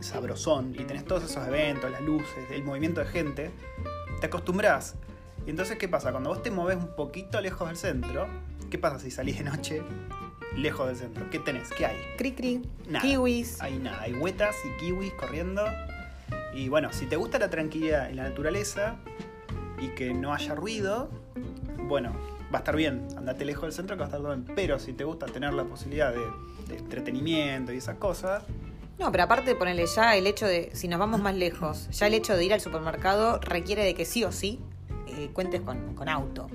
[0.00, 3.50] sabrosón, y tenés todos esos eventos, las luces, el movimiento de gente,
[4.20, 4.94] te acostumbras.
[5.46, 6.10] Y entonces, ¿qué pasa?
[6.10, 8.26] Cuando vos te movés un poquito lejos del centro,
[8.70, 9.82] ¿qué pasa si salís de noche
[10.56, 11.30] lejos del centro?
[11.30, 11.70] ¿Qué tenés?
[11.70, 11.96] ¿Qué hay?
[12.16, 13.00] Cri cri, Nada.
[13.04, 13.60] kiwis.
[13.62, 15.64] Hay nada, hay huetas y kiwis corriendo.
[16.54, 18.96] Y bueno, si te gusta la tranquilidad y la naturaleza,
[19.80, 21.08] y que no haya ruido,
[21.86, 22.12] bueno,
[22.52, 23.06] va a estar bien.
[23.16, 24.44] Andate lejos del centro que va a estar todo bien.
[24.56, 26.20] Pero si te gusta tener la posibilidad de,
[26.68, 28.42] de entretenimiento y esas cosas,
[28.98, 32.14] No, pero aparte ponerle ya el hecho de, si nos vamos más lejos, ya el
[32.14, 34.58] hecho de ir al supermercado requiere de que sí o sí
[35.06, 36.48] eh, cuentes con, con auto.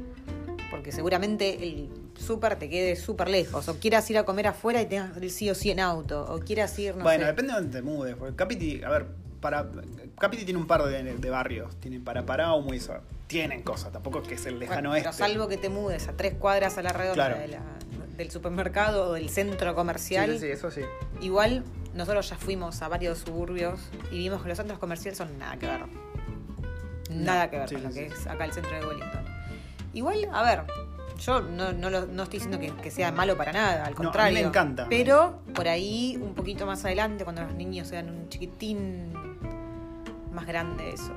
[0.70, 3.70] Porque seguramente el súper te quede súper lejos.
[3.70, 6.26] O quieras ir a comer afuera y tengas ir sí o sí en auto.
[6.34, 7.28] O quieras ir, no bueno, sé.
[7.28, 8.16] depende de dónde te mudes.
[8.16, 9.06] Porque Capiti, a ver,
[9.40, 9.70] para
[10.20, 11.80] Capiti tiene un par de, de barrios.
[11.80, 12.96] Tiene para Paraumo y eso.
[13.28, 15.24] Tienen cosas, tampoco es que es el lejano Bueno, pero este.
[15.24, 17.40] salvo que te mudes a tres cuadras a la redonda Claro.
[17.40, 17.62] de la-
[18.18, 20.82] del supermercado o del centro comercial, sí, sí, eso sí.
[21.22, 21.64] igual
[21.96, 23.80] nosotros ya fuimos a varios suburbios
[24.12, 25.82] y vimos que los centros comerciales son nada que ver.
[27.10, 28.14] Nada que ver Sí, con lo que sí.
[28.16, 29.26] es acá el centro de Wellington.
[29.94, 30.64] Igual, a ver,
[31.20, 33.86] yo no, no, lo- no estoy diciendo que, que sea malo para nada, al No,
[33.86, 34.40] a mí contrario.
[34.40, 34.88] me encanta.
[34.90, 39.14] Pero por ahí, un poquito más adelante, cuando los niños sean un chiquitín
[40.32, 41.14] más grande, eso.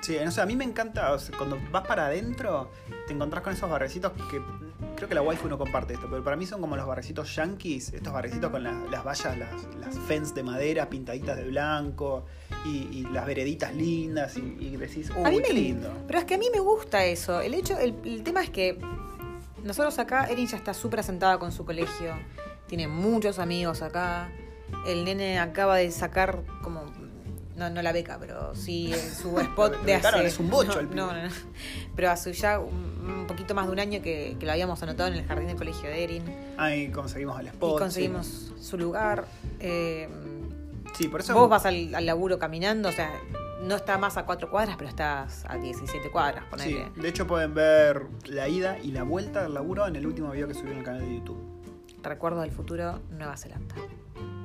[0.00, 0.16] Sí.
[0.24, 2.70] No sé, a mí me encanta, o sea, cuando vas para adentro,
[3.06, 4.40] te encontrás con esos barrecitos que
[4.96, 7.92] creo que la waifu no comparte esto, pero para mí son como los barrecitos yankees,
[7.92, 12.24] estos barrecitos con las, las vallas, las, las fence de madera pintaditas de blanco
[12.66, 15.92] y, y las vereditas lindas y, y decís, A mí uy, qué me- lindo.
[16.06, 17.40] Pero es que a mí me gusta eso.
[17.40, 18.78] El hecho, el, el tema es que
[19.64, 22.14] nosotros acá, Erin ya está súper asentada con su colegio.
[22.66, 24.30] Tiene muchos amigos acá.
[24.86, 26.84] El nene acaba de sacar como.
[27.60, 30.26] No, no la beca, pero sí eh, su spot de hace.
[30.26, 31.30] es un bocho no, el no, no, no.
[31.94, 32.74] Pero hace ya un,
[33.20, 35.56] un poquito más de un año que, que lo habíamos anotado en el jardín del
[35.56, 36.22] colegio de Erin.
[36.56, 37.76] Ahí conseguimos el spot.
[37.76, 39.26] y conseguimos su lugar.
[39.60, 40.08] Eh,
[40.94, 41.34] Sí, Sí, por eso.
[41.34, 43.10] Vos vas al, al laburo caminando, o sea,
[43.62, 46.86] no está más a cuatro cuadras, pero estás a 17 cuadras, Sí, ponele.
[46.96, 50.48] de hecho pueden ver la ida y la vuelta del laburo en el último video
[50.48, 51.38] que subí en el canal de YouTube.
[52.02, 53.74] Recuerdo del futuro, Nueva Zelanda.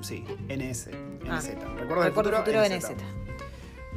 [0.06, 0.90] Sí, NS,
[1.30, 1.56] Ah, NZ.
[1.80, 2.90] Recuerdo del futuro, del NZ.
[2.92, 3.04] NZ.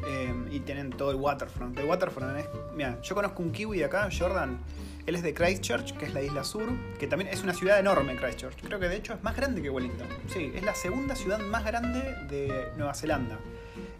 [0.06, 1.76] Eh, y tienen todo el waterfront.
[1.78, 2.46] El waterfront es.
[2.74, 4.58] Mira, yo conozco un kiwi de acá, Jordan.
[5.06, 6.68] Él es de Christchurch, que es la isla sur,
[6.98, 8.60] que también es una ciudad enorme, Christchurch.
[8.62, 10.06] Creo que de hecho es más grande que Wellington.
[10.32, 13.38] Sí, es la segunda ciudad más grande de Nueva Zelanda.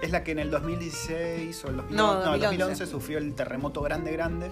[0.02, 2.58] Es la que en el 2016 o el 2011, No, no, el 2011.
[2.58, 4.50] 2011 sufrió el terremoto grande, grande.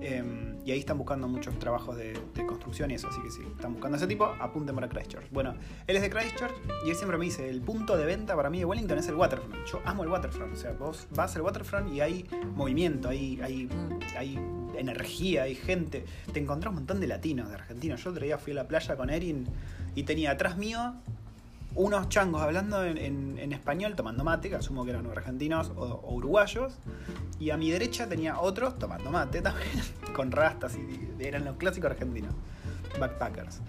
[0.00, 2.12] Eh, y ahí están buscando muchos trabajos de,
[2.46, 5.30] construcción y eso, así que sí, están buscando ese tipo, apunten para Christchurch.
[5.30, 5.54] Bueno,
[5.86, 6.52] él es de Christchurch
[6.84, 9.14] y él siempre me dice, el punto de venta para mí de Wellington es el
[9.14, 9.64] waterfront.
[9.64, 13.66] Yo amo el waterfront, o sea, vos vas al waterfront y hay movimiento, hay, hay,
[14.14, 14.38] hay
[14.76, 16.04] energía, hay gente.
[16.34, 18.04] Te encontrás un montón de latinos, de argentinos.
[18.04, 19.46] Yo otro día fui a la playa con Erin
[19.94, 20.96] y tenía atrás mío
[21.78, 25.82] unos changos hablando en, en- en español, tomando mate, que asumo que eran argentinos o,
[25.84, 26.74] o uruguayos.
[27.38, 29.70] Y a mi derecha tenía otros tomando mate también,
[30.14, 32.34] con rastas, y eran los clásicos argentinos.
[32.98, 33.60] Backpackers.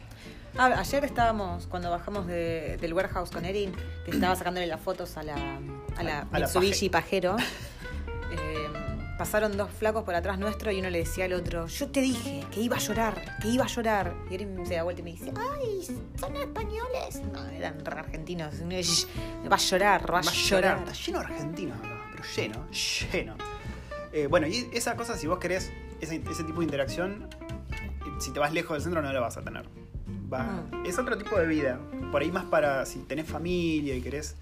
[0.58, 3.72] Ah, ayer estábamos, cuando bajamos de- del warehouse con Erin,
[4.06, 5.36] que estaba sacándole las fotos a la,
[5.96, 7.36] a la A la Mitsubishi Pajero,
[8.32, 8.68] eh,
[9.20, 12.42] pasaron dos flacos por atrás nuestro y uno le decía al otro, yo te dije
[12.52, 14.16] que iba a llorar, que iba a llorar.
[14.32, 15.86] Y Erin se da vuelta y me dice, ay,
[16.18, 17.22] son españoles.
[17.34, 18.56] No, eran re argentinos.
[18.60, 20.78] Y uno dice, "Shh, Va a llorar, va a Va a llorar.
[20.78, 22.68] Está lleno de argentinos acá, pero lleno,
[23.12, 23.36] lleno.
[24.14, 27.28] Eh, bueno, y esa cosa, si vos querés ese, ese tipo de interacción,
[28.20, 29.68] si te vas lejos del centro no lo vas a tener.
[30.32, 30.64] Va-.
[30.86, 31.78] Es otro tipo de vida.
[32.14, 34.38] Por ahí más para si tenés familia y querés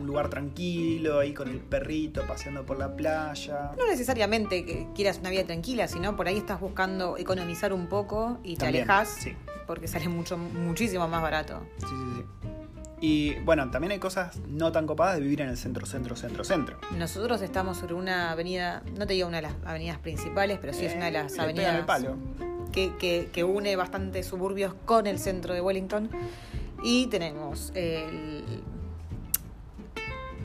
[0.00, 3.72] un lugar tranquilo, ahí con el perrito paseando por la playa.
[3.76, 8.38] No necesariamente que quieras una vida tranquila, sino por ahí estás buscando economizar un poco
[8.42, 9.34] y te alejas Sí,
[9.66, 11.60] porque sale mucho, muchísimo más barato.
[11.78, 12.48] sí, sí, sí.
[13.04, 16.44] Y bueno, también hay cosas no tan copadas de vivir en el centro, centro, centro,
[16.44, 16.76] centro.
[16.96, 20.84] Nosotros estamos sobre una avenida, no te digo una de las avenidas principales, pero sí
[20.86, 22.16] es una de las Eh, le pegan el avenidas palo.
[22.70, 26.10] que, que- que une bastantes suburbios con el centro de Wellington.
[26.84, 28.44] Y tenemos el,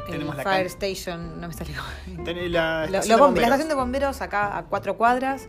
[0.07, 1.75] el Tenemos la Fire Station, no me salió.
[2.25, 3.43] La estación de la bomberos.
[3.47, 5.45] estación de bomberos acá a cuatro cuadras.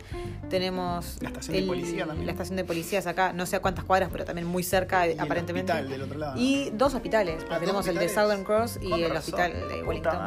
[0.49, 2.25] Tenemos La estación de policía también.
[2.25, 5.11] La estación de policías acá, no sé a cuántas cuadras, pero también muy cerca, Y
[5.11, 5.71] el aparentemente.
[5.71, 6.33] hospital del otro lado.
[6.37, 7.43] Y dos hospitales.
[7.45, 8.09] Ah, dos tenemos el de.
[8.09, 10.19] Southern Cross y el hospital de Wellington.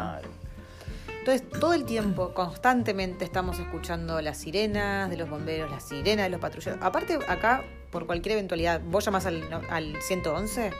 [1.18, 6.30] Entonces, todo el tiempo, constantemente estamos escuchando las sirenas de los bomberos, las sirenas de
[6.30, 6.80] los patrulleros.
[6.82, 10.72] Aparte, acá, por cualquier eventualidad, vos llamás al, al 111,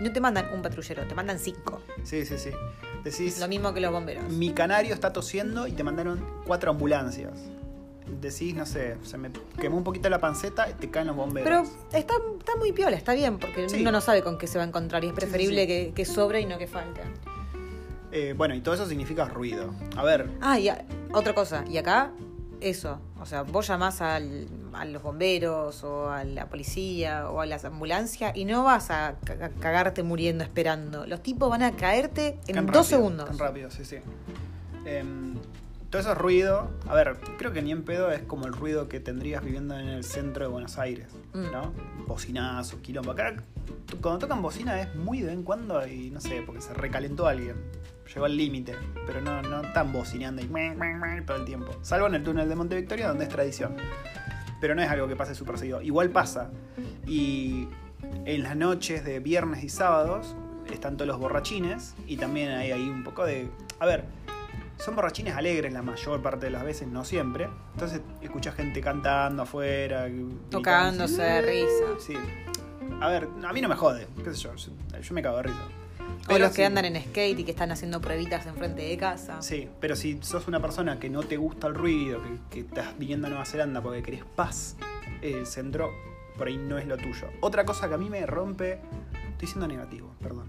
[0.00, 1.80] no te mandan un patrullero, te mandan cinco.
[2.04, 2.50] Sí, sí, sí.
[3.04, 4.24] Decís, Lo mismo que los bomberos.
[4.32, 7.32] mi canario está tosiendo y te mandaron cuatro ambulancias.
[8.20, 11.44] Decís, no sé, se me quemó un poquito la panceta y te caen los bomberos.
[11.48, 11.62] Pero
[11.98, 13.80] está, está muy piola, está bien, porque Sí.
[13.82, 15.66] uno no sabe con qué se va a encontrar y es sí, preferible sí.
[15.68, 17.02] Que, que sobre y no que falte.
[18.12, 19.72] Eh, bueno, y todo eso significa ruido.
[19.96, 22.10] A ver, Ah, y a- otra cosa, y acá,
[22.60, 27.46] eso, o sea, vos llamás al- a los bomberos o a la policía o a
[27.46, 31.06] las ambulancias y no vas a ca- a cagarte muriendo esperando.
[31.06, 33.26] Los tipos van a caerte en tan dos rápido, segundos.
[33.28, 33.96] Tan rápido, sí, sí.
[34.84, 35.34] Em,
[35.90, 36.70] todo eso es ruido.
[36.88, 39.88] A ver, creo que ni en pedo es como el ruido que tendrías viviendo en
[39.88, 41.50] el centro de Buenos Aires, Mm.
[41.52, 41.72] ¿no?
[42.06, 43.10] Bocinazos, quilombo.
[43.12, 43.34] Acá,
[44.00, 47.26] cuando tocan bocina es muy de vez en cuando y no sé, porque se recalentó
[47.26, 47.56] alguien.
[48.12, 48.74] Llegó al límite,
[49.06, 50.48] pero no, no están bocineando y
[51.24, 51.72] todo el tiempo.
[51.82, 53.76] Salvo en el túnel de Monte Victoria, donde es tradición.
[54.60, 55.80] Pero no es algo que pase súper seguido.
[55.80, 56.50] Igual pasa.
[57.06, 57.68] Y
[58.24, 60.34] en las noches de viernes y sábados
[60.72, 63.48] están todos los borrachines y también hay ahí un poco de...
[63.78, 64.04] A ver,
[64.76, 67.48] son borrachines alegres la mayor parte de las veces, no siempre.
[67.74, 70.08] Entonces escuchas gente cantando afuera,
[70.50, 71.84] Tocándose de risa.
[71.98, 72.14] Sí.
[73.00, 75.42] A ver, a mí no me jode, qué sé yo, yo, yo me cago de
[75.44, 75.79] risa.
[76.28, 79.40] O los que sí- andan en skate y que están haciendo pruebitas enfrente de casa.
[79.42, 82.96] Sí, pero si sos una persona que no te gusta el ruido, que, que estás
[82.98, 84.76] viniendo a Nueva Zelanda porque querés paz,
[85.22, 85.90] el centro
[86.38, 87.28] por ahí no es lo tuyo.
[87.40, 88.78] Otra cosa que a mí me rompe,
[89.32, 90.48] estoy siendo negativo, perdón.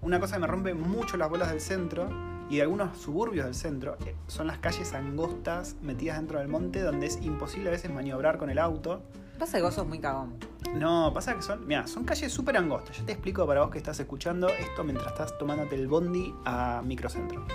[0.00, 2.08] Una cosa que me rompe mucho las bolas del centro
[2.48, 6.80] y de algunos suburbios del centro eh, son las calles angostas metidas dentro del monte
[6.80, 9.02] donde es imposible a veces maniobrar con el auto.
[9.38, 10.38] Pasa que vos sos muy cagón.
[10.74, 12.98] No, pasa que son, mira, son calles súper angostas.
[12.98, 16.82] Yo te explico para vos que estás escuchando esto mientras estás tomándote el bondi a
[16.84, 17.46] microcentro.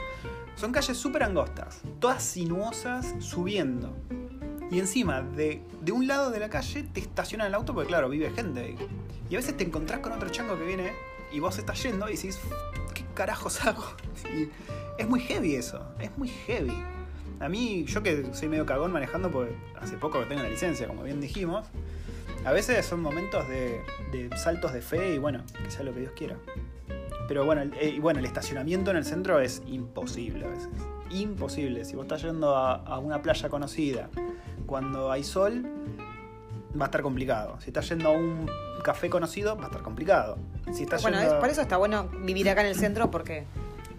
[0.56, 3.96] Son calles súper angostas, todas sinuosas, subiendo.
[4.70, 8.10] Y encima, de, de un lado de la calle te estaciona el auto porque, claro,
[8.10, 8.76] vive gente.
[9.30, 10.94] Y a veces te encontrás con otro chango que viene
[11.32, 12.40] y vos estás yendo y decís,
[12.94, 13.84] ¿qué carajos hago?
[14.34, 14.50] Y
[15.02, 16.78] es muy heavy eso, es muy heavy.
[17.42, 20.88] A mí, yo que soy medio cagón manejando porque hace poco que tengo la licencia,
[20.88, 21.68] como bien dijimos,
[22.46, 26.02] a veces son momentos de, de saltos de fe y bueno, que sea lo que
[26.02, 26.36] Dios quiera.
[27.28, 30.70] Pero bueno el, eh, y bueno, el estacionamiento en el centro es imposible a veces.
[31.10, 31.84] Imposible.
[31.86, 34.10] Si vos estás yendo a, a una playa conocida
[34.66, 35.66] cuando hay sol,
[36.80, 37.58] va a estar complicado.
[37.60, 38.50] Si estás yendo a un
[38.84, 40.38] café conocido, va a estar complicado.
[40.74, 41.34] Si estás Bueno, yendo...
[41.36, 43.46] es- por eso está bueno vivir acá en el centro porque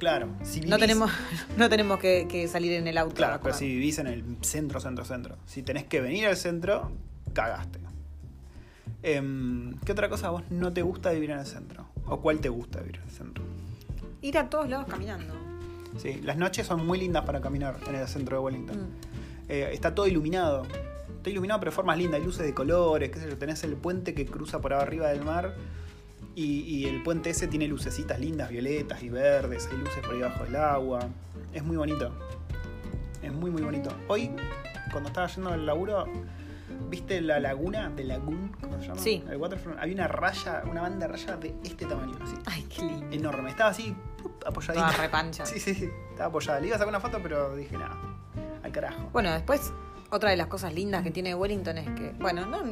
[0.02, 0.30] Claro.
[0.42, 1.12] Si no vivís- tenemos,
[1.56, 3.14] no tenemos que, que salir en el auto.
[3.14, 5.36] Claro, pero si vivís en el centro, centro, centro.
[5.46, 6.90] Si tenés que venir al centro,
[7.32, 7.78] cagaste.
[9.04, 11.86] Em, ¿Qué otra cosa a vos no te gusta vivir en el centro?
[12.06, 13.44] ¿O cuál te gusta vivir en el centro?
[14.22, 15.34] Ir a todos lados caminando.
[15.98, 18.76] Sí, las noches son muy lindas para caminar en el centro de Wellington.
[18.76, 19.50] Mm.
[19.50, 20.64] Eh, está todo iluminado.
[21.16, 23.76] Está iluminado pero de formas lindas, hay luces de colores, qué sé yo, tenés el
[23.76, 25.54] puente que cruza por arriba del mar
[26.34, 30.22] y, y el puente ese tiene lucecitas lindas, violetas y verdes, hay luces por ahí
[30.22, 31.00] abajo del agua.
[31.52, 32.12] Es muy bonito.
[33.22, 33.90] Es muy muy bonito.
[34.08, 34.30] Hoy,
[34.90, 36.06] cuando estaba yendo al laburo,
[36.88, 38.52] ¿viste la laguna de Lagoon?
[38.60, 39.00] ¿Cómo se llama?
[39.00, 39.24] Sí.
[39.30, 39.78] El waterfront.
[39.78, 42.34] Había una raya, una banda de raya de este tamaño, así.
[42.46, 43.14] Ay, qué lindo.
[43.14, 43.50] Enorme.
[43.50, 43.94] Estaba así,
[44.44, 44.86] apoyadita.
[44.86, 45.46] Toda repancha.
[45.46, 45.88] Sí, sí, sí.
[46.10, 46.60] Estaba apoyada.
[46.60, 47.96] Le iba a sacar una foto, pero dije, nada.
[48.62, 49.08] Al carajo.
[49.12, 49.72] Bueno, después,
[50.10, 52.62] otra de las cosas lindas que tiene Wellington es que, bueno, no,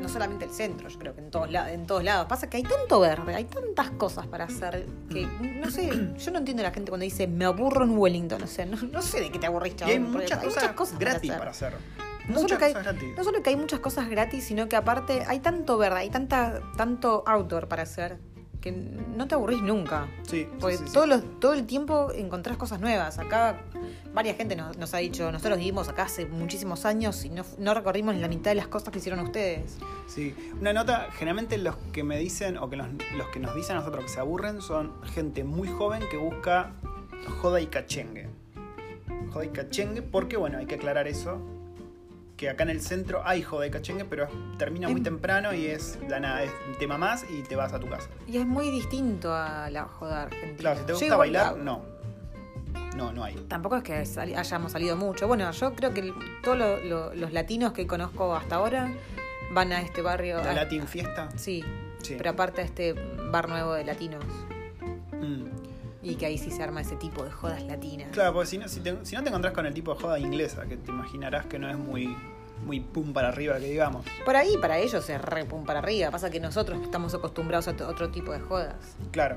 [0.00, 2.26] no solamente el centro, yo creo que en todos, la- en todos lados.
[2.26, 6.38] Pasa que hay tanto verde, hay tantas cosas para hacer que, no sé, yo no
[6.38, 8.42] entiendo a la gente cuando dice me aburro en Wellington.
[8.42, 10.98] O sea, no, no sé de qué te aburrís, Y hay chabón, porque muchas cosas,
[10.98, 11.74] gratis para hacer.
[11.74, 12.00] hacer.
[12.28, 12.74] No solo, muchas que hay,
[13.16, 16.60] no solo que hay muchas cosas gratis, sino que aparte hay tanto verde, hay tanta,
[16.76, 18.18] tanto outdoor para hacer
[18.60, 20.08] que no te aburrís nunca.
[20.22, 20.92] Sí, Porque sí, sí.
[20.92, 23.18] todos los- todo el tiempo encontrás cosas nuevas.
[23.18, 23.60] Acá
[24.12, 27.74] varias gente nos, nos ha dicho, nosotros vivimos acá hace muchísimos años y no, no
[27.74, 29.78] recorrimos ni la mitad de las cosas que hicieron ustedes.
[30.06, 30.34] Sí.
[30.60, 33.78] Una nota, generalmente los que me dicen, o que los, los que nos dicen a
[33.80, 36.72] nosotros que se aburren, son gente muy joven que busca
[37.40, 38.28] joda y cachengue.
[39.32, 41.38] Joda y cachengue, porque bueno, hay que aclarar eso.
[42.40, 44.26] Que acá en el centro hay y cachengue, pero
[44.56, 45.04] termina muy Em.
[45.04, 48.08] temprano y es la nada, es te mamás y te vas a tu casa.
[48.26, 50.56] Y es muy distinto a la joda argentina.
[50.56, 51.82] Claro, si te gusta bailar, no.
[52.96, 53.34] No, no hay.
[53.46, 55.28] Tampoco es que hayamos salido mucho.
[55.28, 58.90] Bueno, yo creo que todos lo- lo- los latinos que conozco hasta ahora
[59.52, 60.38] van a este barrio.
[60.42, 61.28] La a- Latin Fiesta.
[61.36, 61.62] Sí,
[62.00, 62.14] Sí.
[62.16, 62.94] pero aparte a este
[63.30, 64.24] bar nuevo de latinos.
[65.12, 65.44] Mm.
[66.02, 68.08] Y que ahí sí se arma ese tipo de jodas latinas.
[68.12, 70.18] Claro, porque si no, si, te, si no te encontrás con el tipo de joda
[70.18, 72.16] inglesa, que te imaginarás que no es muy,
[72.64, 74.06] muy pum para arriba, que digamos.
[74.24, 76.10] Por ahí para ellos es re pum para arriba.
[76.10, 78.96] Pasa que nosotros estamos acostumbrados a otro tipo de jodas.
[79.10, 79.36] Claro.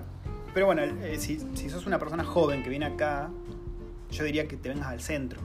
[0.53, 3.29] Pero bueno, eh, si, si sos una persona joven que viene acá,
[4.11, 5.41] yo diría que te vengas al centro,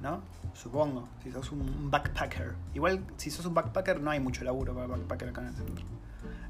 [0.00, 0.22] ¿no?
[0.54, 2.54] Supongo, si sos un backpacker.
[2.74, 5.84] Igual, si sos un backpacker, no hay mucho laburo para backpacker acá en el centro.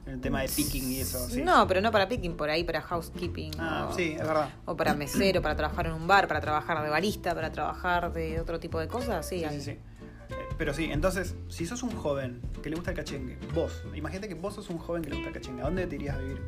[0.06, 1.42] En el tema de picking y eso, sí.
[1.42, 3.52] No, pero no para picking, por ahí para housekeeping.
[3.58, 4.50] Ah, o, sí, es verdad.
[4.64, 8.40] o para mesero, para trabajar en un bar, para trabajar de barista, para trabajar de
[8.40, 9.26] otro tipo de cosas.
[9.28, 9.60] Sí, Sí, hay.
[9.60, 9.70] sí, sí.
[9.70, 14.28] Eh, Pero sí, entonces, si sos un joven que le gusta el cachengue, vos, imagínate
[14.28, 16.18] que vos sos un joven que le gusta el cachengue, ¿a dónde te irías a
[16.18, 16.42] vivir?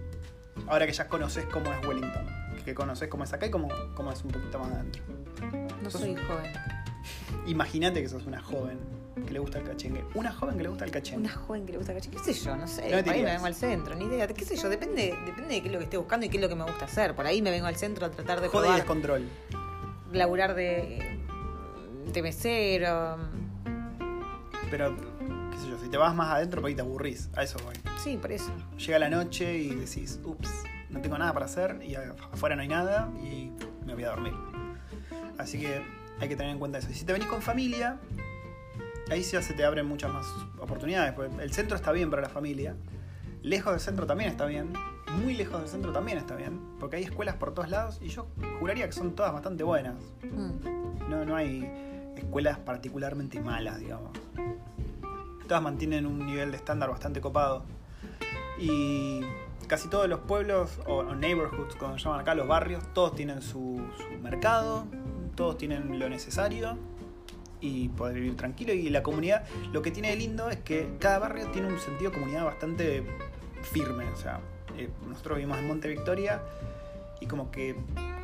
[0.67, 2.27] Ahora que ya conoces cómo es Wellington,
[2.65, 5.03] que conoces cómo es acá y cómo, cómo es un poquito más adentro.
[5.83, 6.53] No soy joven.
[7.47, 8.79] Imagínate que sos una joven
[9.15, 10.05] que le gusta el cachengue.
[10.15, 11.21] Una joven que le gusta el cachengue.
[11.21, 12.19] Una joven que le gusta el cachengue.
[12.19, 12.57] ¿Qué sé yo?
[12.57, 12.83] No sé.
[12.83, 14.27] ¿Dónde te por ahí me vengo al centro, ni idea.
[14.27, 14.69] ¿Qué sé yo?
[14.69, 16.65] Depende, depende de qué es lo que esté buscando y qué es lo que me
[16.65, 17.15] gusta hacer.
[17.15, 19.29] Por ahí me vengo al centro a tratar de Joda y probar, descontrol.
[20.13, 21.21] laburar de,
[22.13, 23.19] de mesero.
[24.71, 24.97] Pero,
[25.53, 27.29] qué sé yo, si te vas más adentro, por ahí te aburrís.
[27.37, 27.75] A eso voy.
[28.03, 28.51] Sí, por eso.
[28.77, 30.51] Llega la noche y decís, ups,
[30.91, 33.51] no tengo nada para hacer y afuera no hay nada y
[33.87, 34.35] me voy a dormir.
[35.39, 35.83] Así que
[36.21, 36.89] hay que tener en cuenta eso.
[36.91, 37.99] Y si te venís con familia,
[39.11, 40.27] ahí sí ya se te abren muchas más
[40.59, 41.13] oportunidades.
[41.13, 42.75] Pues el centro está bien para la familia.
[43.43, 44.73] Lejos del centro también está bien.
[45.23, 46.61] Muy lejos del centro también está bien.
[46.81, 48.27] Porque hay escuelas por todos lados y yo
[48.59, 49.97] juraría que son todas bastante buenas.
[50.23, 51.11] Mm.
[51.11, 51.71] No, no hay
[52.17, 54.11] escuelas particularmente malas, digamos.
[55.47, 57.65] Todas mantienen un nivel de estándar bastante copado.
[58.59, 59.21] Y
[59.67, 63.43] casi todos los pueblos, o, o neighborhoods, como se llaman acá, los barrios, todos tienen
[63.43, 64.87] su, su mercado,
[65.35, 66.79] todos tienen lo necesario
[67.65, 68.73] y poder vivir tranquilo.
[68.75, 72.11] Y la comunidad, lo que tiene de lindo es que cada barrio tiene un sentido
[72.11, 73.03] de comunidad bastante
[73.63, 74.05] firme.
[74.11, 74.41] O sea,
[74.77, 76.43] eh, nosotros vivimos en Monte Victoria
[77.21, 77.75] y como que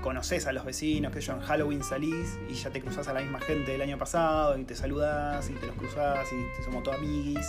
[0.03, 3.21] conoces a los vecinos, que yo en Halloween salís y ya te cruzás a la
[3.21, 6.83] misma gente del año pasado y te saludás y te los cruzás y te somos
[6.83, 7.47] todos amiguis.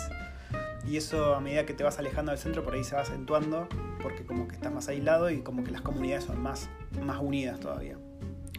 [0.86, 3.68] Y eso a medida que te vas alejando del centro por ahí se va acentuando
[4.02, 6.70] porque como que estás más aislado y como que las comunidades son más,
[7.02, 7.98] más unidas todavía.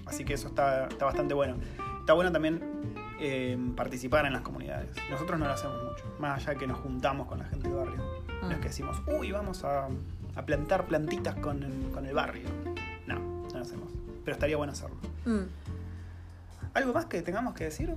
[0.06, 1.56] Así que eso está, está bastante bueno.
[2.00, 2.73] Está bueno también
[3.26, 4.90] eh, participar en las comunidades.
[5.10, 7.78] Nosotros no lo hacemos mucho, más allá de que nos juntamos con la gente del
[7.78, 8.04] barrio.
[8.42, 9.88] No es que decimos, uy, vamos a,
[10.36, 12.50] a plantar plantitas con el, con el barrio.
[13.08, 13.94] No, no lo hacemos.
[14.26, 14.98] Pero estaría bueno hacerlo.
[15.24, 15.44] Mm.
[16.74, 17.96] ¿Algo más que tengamos que decir?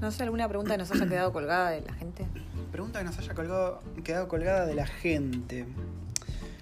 [0.00, 2.26] No sé, alguna pregunta que nos haya quedado colgada de la gente.
[2.72, 5.64] Pregunta que nos haya colgado, quedado colgada de la gente.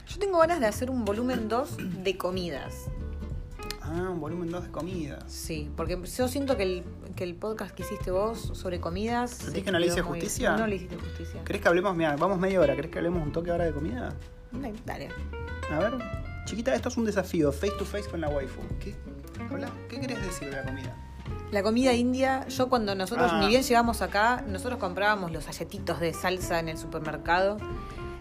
[0.06, 2.74] Yo tengo ganas de hacer un volumen 2 de comidas.
[3.80, 5.24] Ah, un volumen 2 de comidas.
[5.26, 9.30] Sí, porque yo siento que el, que el podcast que hiciste vos sobre comidas.
[9.30, 10.56] ¿Sentís se que no le hice muy- justicia?
[10.56, 11.40] No le hiciste justicia.
[11.44, 11.94] ¿Crees que hablemos?
[11.96, 12.74] Mira, vamos media hora.
[12.74, 14.12] ¿Crees que hablemos un toque ahora de comida?
[14.84, 15.08] Dale.
[15.72, 15.92] A ver,
[16.44, 18.60] chiquita, esto es un desafío, face to face con la waifu.
[18.80, 18.94] ¿Qué?
[19.50, 20.96] Habla, ¿qué querés decir de la comida?
[21.50, 23.40] La comida india, yo cuando nosotros, Ah.
[23.40, 27.58] ni bien llegamos acá, nosotros comprábamos los galletitos de salsa en el supermercado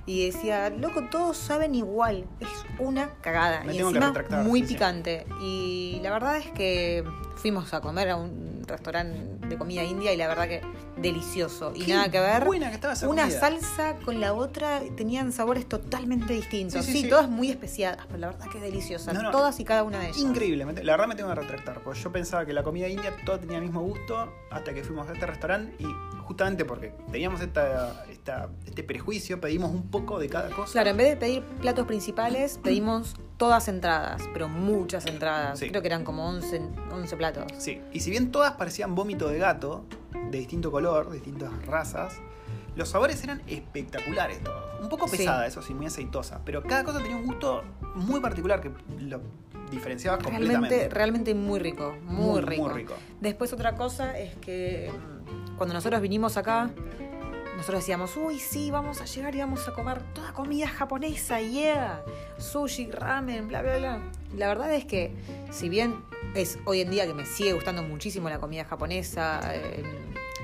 [0.06, 3.64] y decía, loco, todos saben igual, es una cagada.
[3.64, 4.74] Me y tengo encima muy sí, sí.
[4.74, 5.26] picante.
[5.42, 7.04] Y la verdad es que
[7.44, 10.62] fuimos a comer a un restaurante de comida india y la verdad que
[10.96, 11.74] delicioso.
[11.76, 12.46] Y Qué nada que ver.
[12.46, 13.38] buena que estaba esa Una comida.
[13.42, 16.86] salsa con la otra tenían sabores totalmente distintos.
[16.86, 17.10] Sí, Sí, sí, sí.
[17.10, 19.14] todas muy especiadas, pero la verdad que deliciosas.
[19.14, 20.20] No, no, todas y cada una de ellas.
[20.20, 23.38] Increíble, la verdad me tengo que retractar, porque yo pensaba que la comida india todo
[23.38, 25.88] tenía el mismo gusto hasta que fuimos a este restaurante y
[26.22, 30.72] justamente porque teníamos esta, esta- este prejuicio pedimos un poco de cada cosa.
[30.72, 35.60] Claro, en vez de pedir platos principales, pedimos todas entradas, pero muchas entradas.
[35.60, 35.70] Sí.
[35.70, 37.46] Creo que eran como 11, 11 platos.
[37.58, 39.86] Sí, y si bien todas parecían vómito de gato,
[40.32, 42.14] de distinto color, de distintas razas,
[42.76, 44.82] los sabores eran espectaculares todos.
[44.82, 45.18] Un poco Sí.
[45.18, 47.64] pesada, eso sí, muy aceitosa, pero cada cosa tenía un gusto
[47.96, 49.22] muy particular que lo
[49.72, 50.90] diferenciaba Realmente, completamente.
[50.90, 52.64] realmente muy rico, muy, Muy, rico.
[52.64, 52.94] muy rico.
[53.22, 56.70] Después otra cosa es que mm, cuando nosotros vinimos acá,
[57.64, 62.04] nosotros decíamos, uy, sí, vamos a llegar y vamos a comer toda comida japonesa, yeah,
[62.38, 64.00] sushi, ramen, bla, bla, bla.
[64.36, 65.16] La verdad es que,
[65.50, 65.96] si bien
[66.36, 69.82] es hoy en día que me sigue gustando muchísimo la comida japonesa, eh,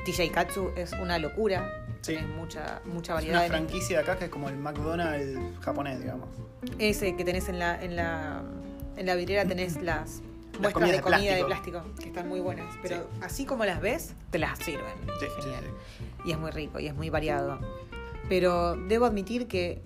[0.05, 2.15] TJ Katsu es una locura, Sí.
[2.37, 6.29] mucha, mucha Es variedad una franquicia de acá que es como el McDonald's japonés, digamos.
[6.77, 8.43] ese que tenés en la, en la,
[8.95, 10.21] en la vidriera tenés las
[10.59, 11.79] muestras de comida de plástico.
[11.81, 12.67] plástico, que están muy buenas.
[12.81, 13.19] Pero Sí.
[13.21, 14.85] así como las ves, te las sirven.
[15.19, 15.63] Sí, Genial.
[16.25, 17.59] Y es muy rico y es muy variado.
[18.27, 19.81] Pero debo admitir que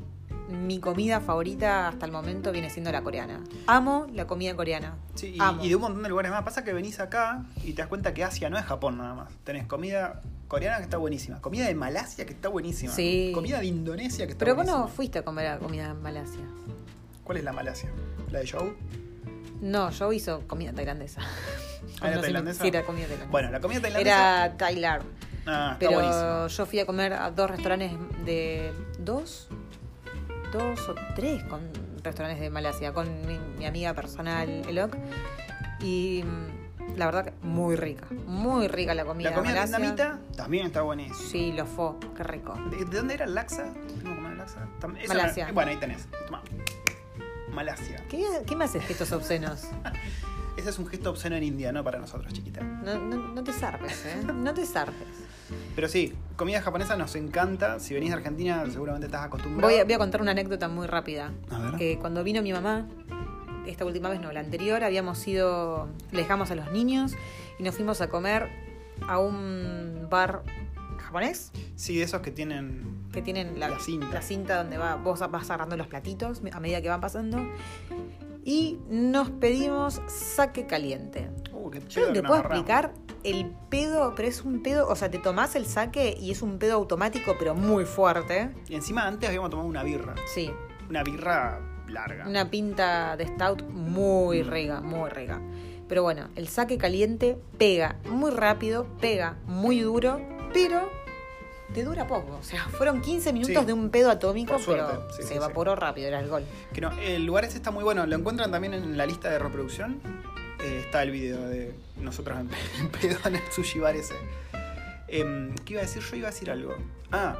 [0.49, 3.41] mi comida favorita hasta el momento viene siendo la coreana.
[3.67, 4.95] Amo la comida coreana.
[5.15, 5.63] Sí, y, Amo.
[5.63, 6.43] y de un montón de lugares más.
[6.43, 9.31] Pasa que venís acá y te das cuenta que Asia no es Japón nada más.
[9.45, 13.31] Tenés comida coreana que está buenísima, comida de Malasia que está buenísima, Sí.
[13.33, 14.85] comida de Indonesia que está Pero vos buenísima.
[14.85, 16.43] no fuiste a comer a comida en Malasia.
[17.23, 17.89] ¿Cuál es la Malasia?
[18.29, 18.73] ¿La de Joe?
[19.63, 21.21] No, yo hizo comida tailandesa.
[22.01, 22.61] Ah, ¿era No sé, tailandesa?
[22.61, 23.31] Sí, era comida tailandesa.
[23.31, 24.45] Bueno, la comida tailandesa.
[24.45, 25.03] Era Thailand.
[25.47, 25.75] Ah.
[25.79, 27.91] Pero yo fui a comer a dos restaurantes
[28.25, 28.71] de.
[28.99, 29.47] ¿Dos?
[30.51, 31.61] Dos o tres con
[32.03, 34.95] restaurantes de Malasia, con mi, mi amiga personal, Elok.
[35.81, 38.05] Y mm, la verdad que muy rica.
[38.27, 39.29] Muy rica la comida.
[39.31, 39.77] La comida Malasia.
[39.79, 41.15] vietnamita también está buenísima.
[41.29, 41.91] Sí, lo fue.
[42.15, 42.53] Qué rico.
[42.69, 43.65] ¿De, de dónde era el laxa?
[44.01, 44.67] ¿Fuimos a comer laxa?
[45.07, 45.47] Malasia.
[45.47, 46.07] no- bueno, ahí tenés.
[46.27, 46.42] Toma.
[47.53, 48.03] Malasia.
[48.09, 49.63] ¿Qué, qué me haces gestos obscenos?
[50.57, 52.61] Ese es un gesto obsceno en India, no para nosotros, chiquita.
[52.61, 54.23] No, no, no te zarpes, ¿eh?
[54.23, 55.07] No te zarpes.
[55.75, 57.79] Pero sí, comida japonesa nos encanta.
[57.79, 59.71] Si venís de Argentina, seguramente estás acostumbrado.
[59.71, 61.31] Voy a, voy a contar una anécdota muy rápida.
[61.49, 61.75] A ver.
[61.75, 62.87] Que cuando vino mi mamá,
[63.65, 67.13] esta última vez no, la anterior, habíamos ido, le dejamos a los niños
[67.57, 68.49] y nos fuimos a comer
[69.07, 70.43] a un bar
[71.13, 73.07] japonés Sí, de esos que tienen.
[73.11, 74.07] que tienen la, La cinta.
[74.11, 77.37] la cinta donde va, vos vas agarrando los platitos a medida que van pasando.
[78.45, 81.29] Y nos pedimos saque caliente.
[81.53, 82.93] Uh, qué Yo no te puedo explicar
[83.23, 86.59] el pedo, pero es un pedo, o sea, te tomás el saque y es un
[86.59, 88.49] pedo automático, pero muy fuerte.
[88.67, 90.15] Y encima antes habíamos tomado una birra.
[90.33, 90.51] Sí,
[90.89, 92.27] Una birra larga.
[92.27, 95.39] una pinta de stout muy rica, muy rica.
[95.87, 100.19] Pero bueno, el saque caliente pega muy rápido, pega muy duro,
[100.53, 100.89] pero
[101.73, 102.37] te dura poco.
[102.39, 103.65] O sea, fueron 15 minutos Sí.
[103.65, 106.43] de un pedo atómico, suerte, pero sí, se sí, evaporó rápido el alcohol.
[106.73, 108.05] Que no, el lugar ese está muy bueno.
[108.05, 109.99] Lo encuentran también en la lista de reproducción.
[110.63, 112.49] Eh, está el video de nosotros en,
[112.79, 114.13] en pedo en el sushi bar ese.
[115.07, 116.01] Em, ¿Qué iba a decir?
[116.03, 116.75] Yo iba a decir algo.
[117.11, 117.35] Ah,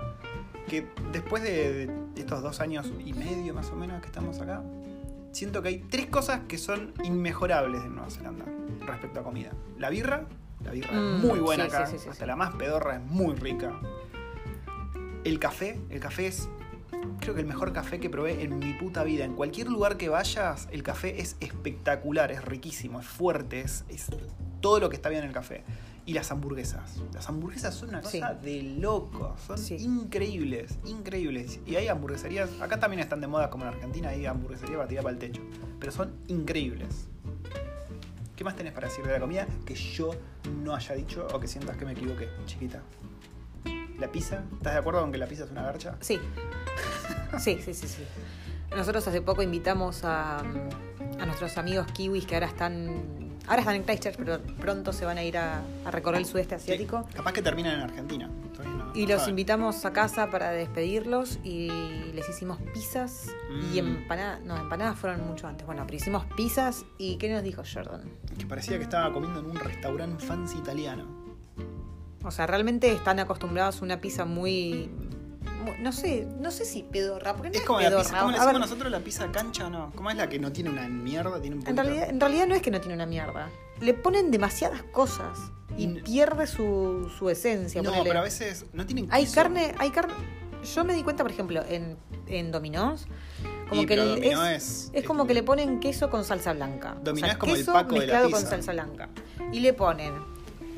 [0.68, 4.62] que después de, de estos dos años y medio más o menos que estamos acá,
[5.32, 8.46] siento que hay tres cosas que son inmejorables de Nueva Zelanda
[8.86, 9.52] respecto a comida.
[9.78, 10.26] La birra,
[10.64, 13.02] la birra Mm, es muy buena sí, acá, sí, sí, hasta la más pedorra es
[13.02, 13.74] muy rica.
[15.24, 16.50] El café, el café es
[17.20, 19.24] creo que el mejor café que probé en mi puta vida.
[19.26, 24.08] En cualquier lugar que vayas, el café es espectacular, es riquísimo, es fuerte, es, es
[24.62, 25.64] todo lo que está bien en el café.
[26.06, 27.02] Y las hamburguesas.
[27.14, 28.46] Las hamburguesas son una cosa Sí.
[28.46, 29.76] de locos, son Sí.
[29.76, 31.60] increíbles, increíbles.
[31.66, 35.04] Y hay hamburgueserías, acá también están de moda como en Argentina, hay hamburgueserías para tirar
[35.04, 35.42] para el techo.
[35.80, 37.08] Pero son increíbles.
[38.36, 40.12] ¿Qué más tenés para decir de la comida que yo
[40.64, 42.82] no haya dicho o que sientas que me equivoqué, chiquita?
[44.04, 44.44] ¿La pizza?
[44.58, 45.96] ¿Estás de acuerdo con que la pizza es una garcha?
[46.02, 46.20] Sí.
[47.40, 48.04] Sí, sí, sí, sí.
[48.76, 53.32] Nosotros hace poco invitamos a, a nuestros amigos kiwis que ahora están.
[53.48, 56.54] Ahora están en Christchurch, pero pronto se van a ir a, a recorrer el sudeste
[56.56, 57.04] asiático.
[57.10, 58.28] Sí, capaz que terminan en Argentina.
[58.28, 59.30] no- Y no los saben.
[59.32, 61.70] invitamos a casa para despedirlos y
[62.14, 63.30] les hicimos pizzas
[63.74, 63.88] y Mm.
[63.98, 64.42] empanadas.
[64.42, 65.66] No, empanadas fueron mucho antes.
[65.66, 68.02] Bueno, pero hicimos pizzas y ¿qué nos dijo Jordan?
[68.38, 71.23] Que parecía que estaba comiendo en un restaurante fancy italiano.
[72.24, 74.90] O sea, realmente están acostumbrados a una pizza muy.
[75.64, 78.04] muy- no sé, no sé si pedorra, porque no Es es, como la pedorra.
[78.04, 79.92] pizza, ¿cómo le decimos nosotros la pizza cancha o no?
[79.96, 81.40] ¿Cómo es la que no tiene una mierda?
[81.42, 83.50] Tiene un en, realidad, en realidad no es que no tiene una mierda.
[83.82, 85.38] Le ponen demasiadas cosas
[85.78, 87.82] y pierde su, su esencia.
[87.82, 88.10] No, ponele.
[88.10, 89.36] pero a veces no tienen Hay queso.
[89.36, 90.14] carne, hay carne.
[90.76, 91.98] Yo me di cuenta, por ejemplo, en,
[92.28, 93.06] en Dominós,
[93.68, 96.96] como Y, que el- es, es- es como que le ponen queso con salsa blanca.
[97.04, 98.50] Dominó O sea, es como el queso Paco de la mezclado con pizza.
[98.52, 99.10] salsa blanca.
[99.52, 100.14] Y le ponen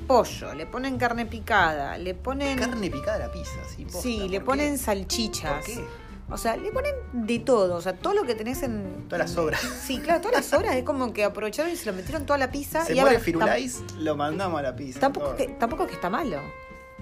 [0.05, 2.57] pollo, le ponen carne picada, le ponen.
[2.57, 3.83] Carne picada a la pizza, sí.
[3.85, 4.77] posta, sí, le ¿por ponen qué?
[4.77, 5.53] salchichas.
[5.53, 5.85] ¿Por qué?
[6.27, 7.75] O sea, le ponen de todo.
[7.75, 9.05] O sea, todo lo que tenés en.
[9.07, 9.61] Todas las sobras.
[9.61, 10.75] Sí, claro, todas las sobras.
[10.75, 12.83] Es como que aprovecharon y se lo metieron toda la pizza.
[12.83, 14.99] Se y muere Firulais, lo mandamos a la pizza.
[14.99, 15.35] tampoco, todo.
[15.37, 16.39] que, tampoco es que está malo.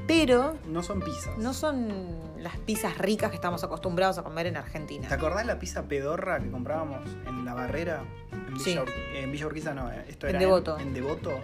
[0.08, 1.38] Pero No son pizzas.
[1.38, 5.08] no son las pizzas ricas que estamos acostumbrados a comer en Argentina.
[5.08, 8.04] ¿Te acordás la pizza pedorra que comprábamos en la barrera?
[8.32, 8.72] En Sí.
[8.72, 10.78] Villa, Ur- en Villa Urquiza no, eh, esto En era Devoto.
[10.80, 11.40] En, Devoto.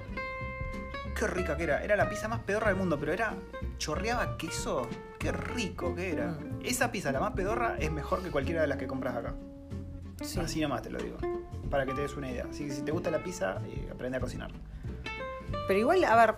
[1.17, 1.83] Qué rica que era.
[1.83, 3.35] Era la pizza más pedorra del mundo, pero era.
[3.77, 4.87] chorreaba queso.
[5.17, 6.31] Qué rico que era.
[6.31, 6.59] Mm.
[6.63, 9.33] Esa pizza, la más pedorra, es mejor que cualquiera de las que compras acá.
[10.23, 10.39] Sí.
[10.39, 11.17] Así nomás te lo digo.
[11.69, 12.45] Para que te des una idea.
[12.49, 14.51] Así que si te gusta la pizza, eh, aprende a cocinar.
[15.67, 16.35] Pero igual, a ver,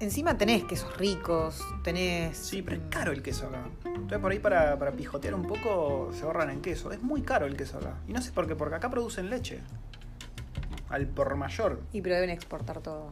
[0.00, 2.36] encima tenés quesos ricos, tenés.
[2.36, 3.64] Sí, pero es caro el queso acá.
[3.84, 6.92] Entonces por ahí para, para pijotear un poco se ahorran en queso.
[6.92, 7.94] Es muy caro el queso acá.
[8.06, 9.60] Y no sé por qué, porque acá producen leche.
[10.88, 11.82] Al por mayor.
[11.92, 13.10] Y pero deben exportar todo.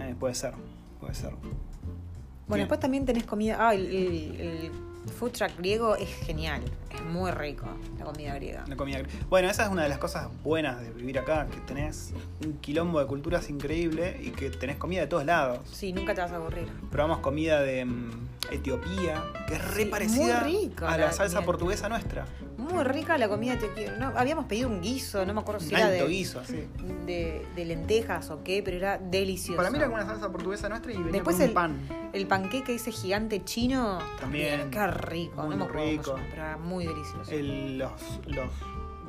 [0.00, 0.52] Eh, puede ser,
[1.00, 1.30] puede ser.
[1.32, 2.58] Bueno, Sí.
[2.60, 3.56] después también tenés comida.
[3.68, 4.70] Ah, el, el- el
[5.12, 6.62] food truck griego es genial.
[6.94, 7.66] Es muy rico
[7.98, 8.64] la comida griega.
[8.66, 11.58] La comida gr- Bueno, esa es una de las cosas buenas de vivir acá, que
[11.60, 12.12] tenés
[12.44, 15.60] un quilombo de culturas increíble y que tenés comida de todos lados.
[15.70, 16.68] Sí, nunca te vas a aburrir.
[16.90, 18.10] Probamos comida de mm,
[18.50, 21.46] Etiopía, que es re Sí, parecida muy rica a la la salsa comida.
[21.46, 22.24] portuguesa nuestra.
[22.56, 23.56] Muy rica la comida.
[23.74, 23.96] Quiero.
[23.98, 26.64] No, habíamos pedido un guiso, no me acuerdo si era alto de, guiso, así.
[27.04, 29.56] de, de lentejas o qué, pero era delicioso.
[29.58, 31.76] Para mí era como una salsa portuguesa nuestra y venía Después con un el- pan.
[32.16, 33.98] El panqueque ese gigante chino.
[34.18, 34.70] También.
[34.70, 35.42] Qué rico.
[35.42, 36.02] Muy no me acuerdo cómo rico.
[36.04, 37.30] se llama, pero era muy delicioso.
[37.30, 37.92] El- los,
[38.26, 38.50] los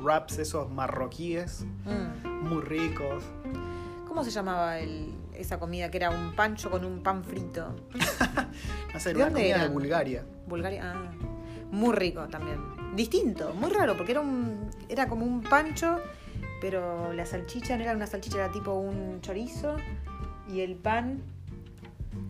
[0.02, 2.46] wraps esos marroquíes, Mm.
[2.48, 3.24] muy ricos.
[4.06, 7.74] ¿Cómo se llamaba el- esa comida que era un pancho con un pan frito?
[8.94, 9.68] No sé, ¿De era una dónde comida de?
[9.68, 10.24] Bulgaria.
[10.46, 10.92] Bulgaria.
[10.94, 11.10] Ah,
[11.70, 12.58] muy rico también.
[12.96, 15.98] Distinto, muy raro, porque era un era como un pancho,
[16.60, 19.76] pero la salchicha no era una salchicha, era tipo un chorizo
[20.48, 21.22] y el pan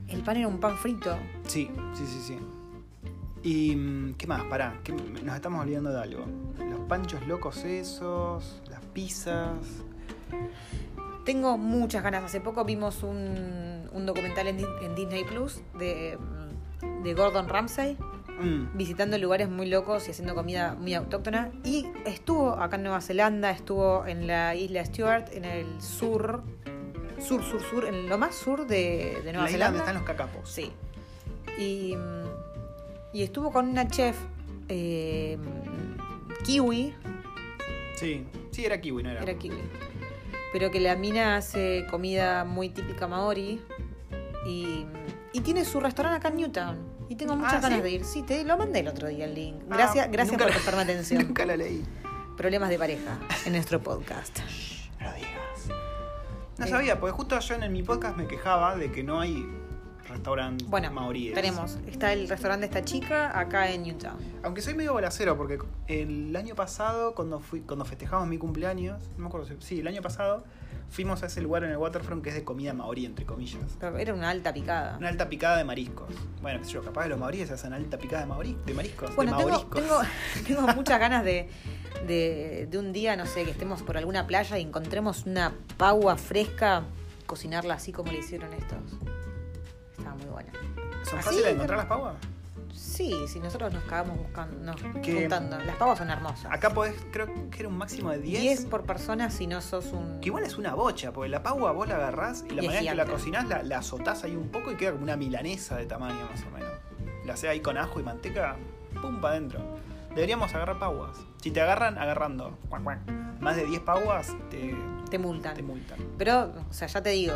[0.08, 1.16] el pan era un pan frito.
[1.46, 2.38] Sí, sí, sí, sí.
[3.42, 4.42] ¿Y mm, qué más?
[4.44, 6.24] Pará, que nos estamos olvidando de algo.
[6.58, 9.58] Los panchos locos esos, las pizzas.
[11.24, 12.24] Tengo muchas ganas.
[12.24, 16.18] Hace poco vimos un, un documental en, en Disney Plus de,
[17.02, 17.96] de Gordon Ramsay
[18.40, 21.50] Mm, visitando lugares muy locos y haciendo comida muy autóctona.
[21.64, 26.44] Y estuvo acá en Nueva Zelanda, estuvo en la isla Stewart, en el sur,
[27.20, 29.78] sur, sur, sur, en lo más sur de, de Nueva la isla donde Zelanda.
[29.80, 30.50] están los cacapos.
[30.50, 30.72] Sí.
[31.58, 31.94] Y,
[33.12, 34.16] y estuvo con una chef
[34.68, 35.38] eh,
[36.44, 36.94] kiwi,
[37.96, 39.22] Sí, sí, era kiwi, no era.
[39.22, 39.56] era kiwi.
[40.52, 43.60] pero que la mina hace comida muy típica maori
[44.46, 44.86] y,
[45.32, 46.98] y tiene su restaurante acá en Newtown.
[47.08, 47.82] Y tengo muchas Ah, ganas ¿sí?
[47.82, 48.04] de ir.
[48.04, 49.56] Sí, te lo mandé el otro día el link.
[49.70, 51.26] Ah, Gracias, gracias por prestarme atención.
[51.26, 51.82] Nunca la leí.
[52.36, 54.38] Problemas de pareja en nuestro podcast.
[56.58, 56.68] No Eh.
[56.68, 59.46] sabía, porque justo yo en mi podcast me quejaba de que no hay
[60.08, 61.34] restaurantes Bueno, maoríes.
[61.34, 61.78] tenemos.
[61.86, 64.16] Está el restaurante de esta chica acá en Newtown.
[64.42, 69.24] Aunque soy medio bolacero, porque el año pasado, cuando fui cuando festejamos mi cumpleaños, no
[69.24, 69.54] me acuerdo si.
[69.60, 70.44] Sí, el año pasado,
[70.90, 73.60] fuimos a ese lugar en el Waterfront que es de comida maorí, entre comillas.
[73.78, 74.96] Pero era una alta picada.
[74.96, 76.08] Una alta picada de mariscos.
[76.40, 79.14] Bueno, qué sé yo, capaz de los maoríes hacen alta picada de, maorí, de mariscos.
[79.14, 80.00] Bueno, de tengo,
[80.46, 81.50] tengo muchas ganas de,
[82.06, 86.16] de, de un día, no sé, que estemos por alguna playa y encontremos una pagua
[86.16, 86.82] fresca,
[87.26, 88.78] cocinarla así como le hicieron estos.
[89.96, 90.52] Estaba muy buena.
[91.04, 92.16] ¿Son fáciles de encontrar las pavas?
[92.72, 95.58] Sí, si nosotros nos cagamos buscando, no, Que- juntando.
[95.58, 96.46] Las pavas son hermosas.
[96.50, 98.40] Acá podés, creo que era un máximo de 10.
[98.42, 100.20] 10 por persona si no sos un...
[100.20, 102.80] Que igual es una bocha, porque la pagua vos la agarrás y la Y manera
[102.84, 105.76] en que la cocinás la, la azotás ahí un poco y queda como una milanesa
[105.76, 106.70] de tamaño más o menos.
[107.24, 108.56] La hacés ahí con ajo y manteca,
[109.00, 109.60] pum, para adentro.
[110.18, 111.16] Deberíamos agarrar paguas.
[111.40, 112.58] Si te agarran, agarrando.
[113.38, 114.74] Más de 10 paguas te,
[115.10, 115.54] Te multan.
[115.54, 115.96] te multan.
[116.18, 117.34] Pero, o sea, ya te digo,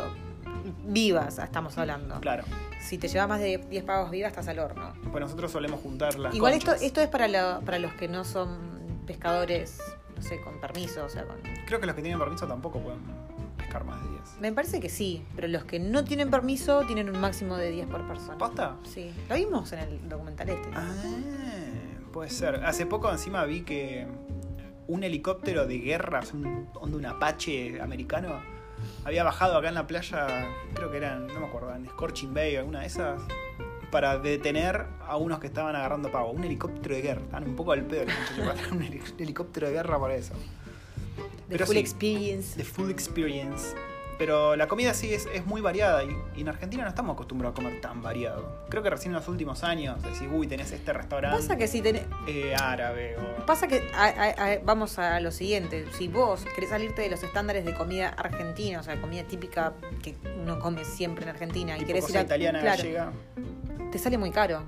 [0.85, 2.19] vivas estamos hablando.
[2.19, 2.43] Claro.
[2.81, 4.91] Si te llevas más de 10 pavos vivas, estás al horno.
[5.13, 8.25] Pues nosotros solemos juntar las Igual esto, esto es para, lo- para los que no
[8.25, 8.57] son
[9.07, 9.79] pescadores,
[10.17, 11.37] no sé, con permiso, o sea, con...
[11.65, 12.99] Creo que los que tienen permiso tampoco pueden
[13.57, 14.21] pescar más de 10.
[14.41, 17.87] Me parece que sí, pero los que no tienen permiso tienen un máximo de 10
[17.87, 18.37] por persona.
[18.37, 18.75] ¿Posta?
[18.83, 20.69] Sí, lo vimos en el documental este.
[20.75, 20.91] Ah,
[22.13, 22.63] puede ser.
[22.63, 24.07] Hace poco encima vi que
[24.87, 28.41] un helicóptero de guerra, un, un Apache americano,
[29.03, 32.55] había bajado acá en la playa, creo que eran, no me acuerdo, en Scorching Bay
[32.55, 33.21] o alguna de esas,
[33.91, 36.31] para detener a unos que estaban agarrando pavo.
[36.31, 37.21] Un helicóptero de guerra.
[37.21, 38.13] Estaban un poco al pedo los
[38.47, 40.33] muchachos un heli- helicóptero de guerra para eso.
[41.49, 41.79] The pero Full sí.
[41.79, 42.57] Experience.
[42.57, 43.75] The full experience.
[44.17, 47.53] Pero la comida sí es, es muy variada y, y en Argentina no estamos acostumbrados
[47.53, 48.63] a comer tan variado.
[48.69, 51.81] Creo que recién en los últimos años decís, uy, tenés este restaurante Pasa que si
[51.81, 52.03] tenés...
[52.27, 53.45] eh, árabe o...
[53.45, 57.23] Pasa que a- a- a- vamos a lo siguiente, si vos querés salirte de los
[57.23, 61.79] estándares de comida argentina, o sea, comida típica que uno come siempre en Argentina y
[61.79, 63.11] tipo querés ir a italiana claro,
[63.91, 64.63] te sale muy caro.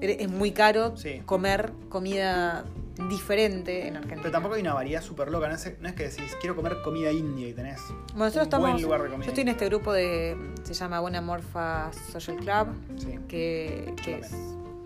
[0.00, 1.22] Es muy caro Sí.
[1.24, 2.64] comer comida
[3.08, 4.20] diferente en Argentina.
[4.22, 5.48] Pero tampoco hay una variedad súper loca.
[5.48, 8.42] No es, no es que decís, quiero comer comida india y tenés Bueno, nosotros un
[8.44, 8.70] estamos.
[8.72, 9.24] buen lugar de comida.
[9.26, 10.36] Yo estoy en este grupo de.
[10.64, 12.68] Se llama Buena Morfa Social Club.
[12.98, 13.18] Sí.
[13.28, 14.32] Que, que es.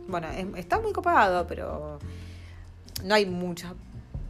[0.09, 1.99] Bueno, es- está muy copado, pero.
[3.05, 3.75] No hay mucha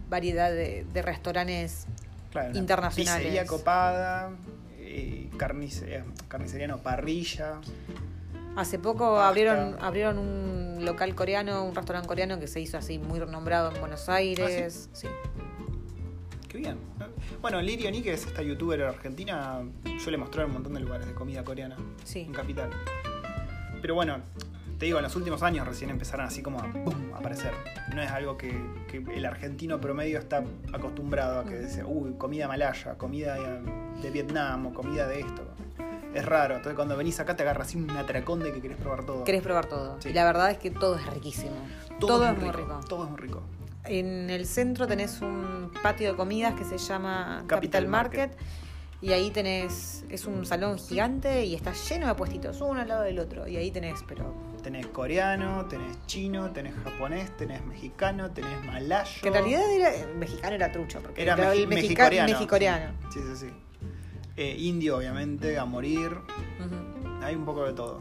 [0.08, 1.86] variedad de, de restaurantes.
[2.30, 3.22] Claro, internacionales.
[3.22, 4.30] Pizzería copada,
[4.78, 7.54] eh, carnicería, carnicería no, parrilla.
[8.56, 13.18] Hace poco abrieron abrieron un local coreano, un restaurante coreano que se hizo así muy
[13.20, 14.88] renombrado en Buenos Aires.
[14.92, 15.08] sí?
[16.48, 16.78] Qué bien.
[17.40, 19.60] Bueno, Lirio Ni, que es esta youtuber argentina,
[20.02, 22.20] suele mostrar un montón de lugares de comida coreana Sí.
[22.22, 22.70] en Capital.
[23.80, 24.18] Pero bueno,
[24.78, 26.66] te digo, en los últimos años recién empezaron así como a,
[27.16, 27.52] aparecer.
[27.94, 28.50] No es algo que,
[28.88, 30.42] que el argentino promedio está
[30.72, 33.36] acostumbrado a que dice, uy, comida malaya, comida
[34.02, 35.46] de Vietnam o comida de esto.
[36.14, 36.56] Es raro.
[36.56, 39.24] Entonces cuando venís acá te agarras así un atracón de que querés probar todo.
[39.24, 39.96] Querés probar todo.
[40.00, 40.08] Sí.
[40.10, 41.52] Y la verdad es que todo es riquísimo.
[41.98, 42.80] Todo, es muy rico.
[42.88, 43.42] Todo es muy rico.
[43.84, 48.36] En el centro tenés un patio de comidas que se llama Capital Capital, Market.
[49.02, 53.02] Y ahí tenés, es un salón gigante y está lleno de puestitos, uno al lado
[53.02, 53.48] del otro.
[53.48, 59.10] Y ahí tenés, pero Tenés coreano, tenés chino, tenés japonés, tenés mexicano, tenés malayo.
[59.22, 62.30] que en realidad era, mexicano era trucho, porque Era mexi- el mexicoreano.
[62.30, 62.92] mexicoreano.
[63.10, 63.50] Sí, sí, sí.
[64.40, 66.16] Eh, indio, obviamente, a morir.
[67.22, 68.00] Hay un poco de todo.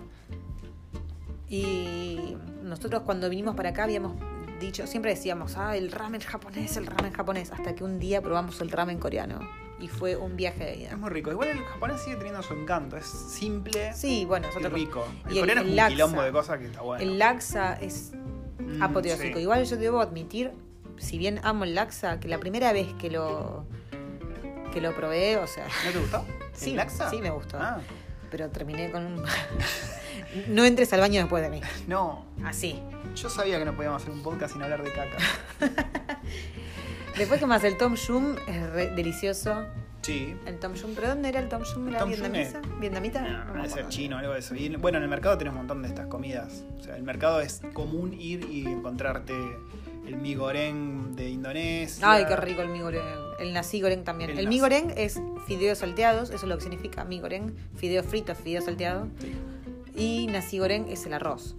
[1.49, 4.13] Y nosotros cuando vinimos para acá habíamos
[4.61, 8.61] dicho, siempre decíamos, ah, el ramen japonés, el ramen japonés, hasta que un día probamos
[8.61, 9.39] el ramen coreano.
[9.81, 10.95] Y fue un viaje de Es vida.
[10.97, 11.29] muy rico.
[11.31, 12.95] Igual el japonés sigue teniendo su encanto.
[12.95, 14.81] Es simple Sí, bueno, es y otra cosa.
[14.81, 15.05] rico.
[15.29, 15.89] El Y coreano el es un laksa.
[15.91, 17.03] quilombo de cosas que está bueno.
[17.03, 18.13] El laksa es
[18.59, 19.35] Mm, apoteósico.
[19.37, 19.41] sí.
[19.41, 20.51] Igual yo debo admitir,
[20.97, 23.65] si bien amo el laksa, que la primera vez que lo
[24.71, 26.25] que lo probé, o sea, ¿No te gustó?
[26.53, 27.09] Sí, ¿El laksa?
[27.09, 27.57] sí me gustó.
[27.59, 27.79] Ah,
[28.31, 29.23] pero terminé con un
[30.47, 31.61] No entres al baño después de mí.
[31.87, 32.25] no.
[32.45, 32.81] Así.
[33.15, 35.17] Yo sabía que no podíamos hacer un podcast sin hablar de caca.
[37.17, 39.65] Después que más el Tom Yum es re- delicioso.
[40.01, 40.35] Sí.
[40.45, 41.89] El Tom Yum, ¿pero dónde era el Tom Yum?
[41.89, 42.61] ¿Era Tom Yum vietnamita?
[42.79, 43.21] ¿Vietnamita?
[43.45, 44.55] No, ser chino, algo de eso.
[44.55, 46.63] Y, bueno, en el mercado tenés un montón de estas comidas.
[46.79, 49.33] O sea, el mercado es común ir y encontrarte
[50.09, 52.11] el mi goreng de Indonesia.
[52.11, 53.03] Ay, qué rico el mi goreng.
[53.39, 54.31] El nasi goreng también.
[54.31, 54.55] El El, nasi.
[54.55, 57.53] mi goreng es fideos salteados, eso es lo que significa mi goreng.
[57.75, 59.07] Fideo frito, fideo salteado.
[59.19, 59.33] Sí.
[59.95, 61.55] Y nasi goreng es el arroz.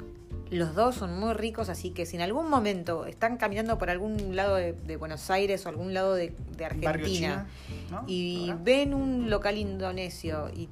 [0.50, 4.34] Los dos son muy ricos, así que si en algún momento están caminando por algún
[4.34, 7.46] lado de, de Buenos Aires o algún lado de, de Argentina China,
[7.92, 8.02] ¿no?
[8.08, 8.60] y Ahora.
[8.64, 10.68] ven un local indonesio y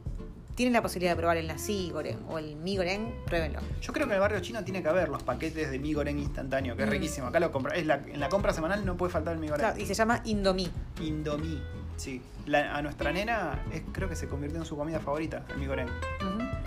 [0.58, 3.60] tienen la posibilidad de probar el nasi goreng o el mi goreng, pruébenlo.
[3.80, 6.18] Yo creo que en el barrio chino tiene que haber los paquetes de mi goreng
[6.18, 6.90] instantáneo, que es Mm.
[6.90, 7.26] riquísimo.
[7.28, 9.60] Acá lo compra, es la, en la compra semanal no puede faltar el mi goreng.
[9.66, 10.68] Claro, y se llama Indomie.
[11.00, 11.62] Indomie,
[11.96, 12.20] sí.
[12.46, 15.66] La- a nuestra nena es- creo que se convirtió en su comida favorita, el mi
[15.68, 15.88] goreng.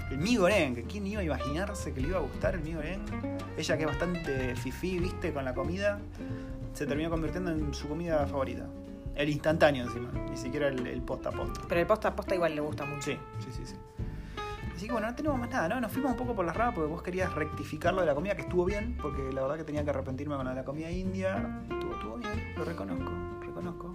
[0.09, 2.73] El mi goreng, que quién iba a imaginarse que le iba a gustar el mi
[2.73, 3.01] goreng.
[3.57, 5.99] Ella que es bastante fifí, viste, con la comida,
[6.73, 8.67] se terminó convirtiendo en su comida favorita.
[9.15, 11.61] El instantáneo encima, ni siquiera el, el posta a posta.
[11.67, 13.03] Pero el posta a posta igual le gusta mucho.
[13.03, 13.75] Sí, sí, sí, sí.
[14.81, 15.79] Así que bueno, no tenemos más nada, ¿no?
[15.79, 18.35] Nos fuimos un poco por las ramas porque vos querías rectificar lo de la comida,
[18.35, 21.61] que estuvo bien, porque la verdad que tenía que arrepentirme con de la comida india.
[21.69, 23.93] Estuvo, estuvo bien, lo reconozco, reconozco.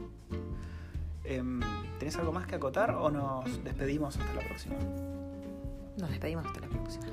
[1.25, 1.61] Em,
[1.99, 4.77] ¿Tenés algo más que acotar o nos despedimos hasta la próxima?
[5.97, 7.07] Nos despedimos hasta la próxima.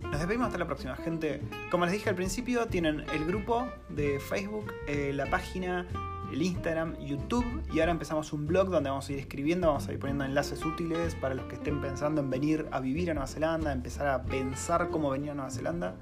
[0.00, 1.40] Nos despedimos hasta la próxima, gente.
[1.70, 5.86] Como les dije al principio, tienen el grupo de Facebook, eh, la página,
[6.32, 9.92] el Instagram, YouTube y ahora empezamos un blog donde vamos a ir escribiendo, vamos a
[9.92, 13.26] ir poniendo enlaces útiles para los que estén pensando en venir a vivir a Nueva
[13.26, 15.94] Zelanda, empezar a pensar cómo venir a Nueva Zelanda.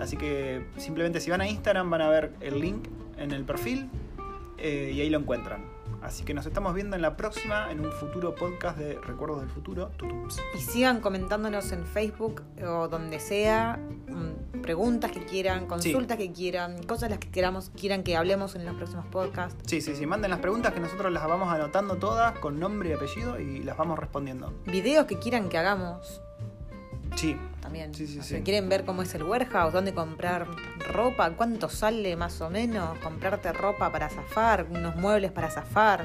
[0.00, 3.88] Así que simplemente si van a Instagram van a ver el link en el perfil
[4.58, 5.75] eh, y ahí lo encuentran.
[6.06, 9.50] Así que nos estamos viendo en la próxima, en un futuro podcast de Recuerdos del
[9.50, 9.88] Futuro.
[9.96, 10.40] Tutums.
[10.54, 16.80] Y sigan comentándonos en Facebook o donde sea, mm, preguntas que quieran, consultas que quieran,
[16.84, 19.60] cosas las que queramos, quieran que hablemos en los próximos podcasts.
[19.66, 22.92] Sí, sí, sí, manden las preguntas que nosotros las vamos anotando todas con nombre y
[22.92, 24.54] apellido y las vamos respondiendo.
[24.64, 26.22] Videos que quieran que hagamos
[27.16, 27.34] Sí,
[27.66, 27.94] también.
[27.94, 28.44] Sí, sí, O sea, sí.
[28.44, 29.72] ¿Quieren ver cómo es el warehouse?
[29.72, 30.46] ¿Dónde comprar
[30.92, 31.30] ropa?
[31.30, 34.66] ¿Cuánto sale más o menos comprarte ropa para zafar?
[34.70, 36.04] ¿Unos muebles para zafar?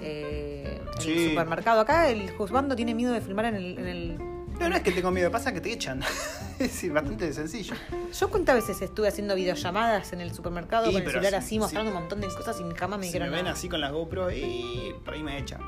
[0.00, 1.80] Eh, el supermercado.
[1.80, 4.18] Acá el juzgando tiene miedo de filmar en el, en el
[4.58, 6.00] no, no es que tengo miedo, pasa que te echan.
[6.58, 7.74] es bastante sencillo.
[8.12, 11.48] Yo cuántas veces estuve haciendo videollamadas en el supermercado Sí, con el celular sí, así
[11.50, 11.58] sí.
[11.60, 13.56] mostrando un montón de cosas y jamás me si dijeron me ven nada.
[13.56, 15.60] así con la GoPro y por ahí me echan.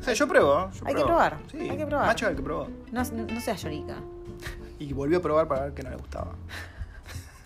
[0.00, 0.70] O sea, yo pruebo.
[0.72, 2.06] yo Hay que probar, Sí, hay que probar.
[2.06, 2.68] Macho el que probó.
[2.90, 3.96] No, no seas llorica.
[4.82, 6.32] Y volvió a probar para ver que no le gustaba.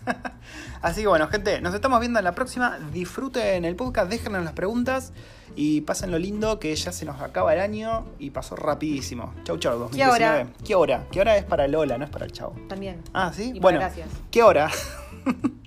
[0.81, 2.79] Así que bueno, gente, nos estamos viendo en la próxima.
[2.91, 5.13] Disfruten el podcast, déjenos las preguntas
[5.55, 9.33] y pasen lo lindo que ya se nos acaba el año y pasó rapidísimo.
[9.43, 9.93] Chau, chau, 2019.
[9.93, 10.53] ¿Qué hora?
[10.63, 11.07] ¿Qué hora?
[11.11, 11.97] ¿Qué hora es para Lola?
[11.97, 12.55] No es para el chavo.
[12.67, 13.01] También.
[13.13, 13.51] Ah, sí.
[13.55, 14.09] Y bueno, gracias.
[14.31, 14.69] ¿qué hora?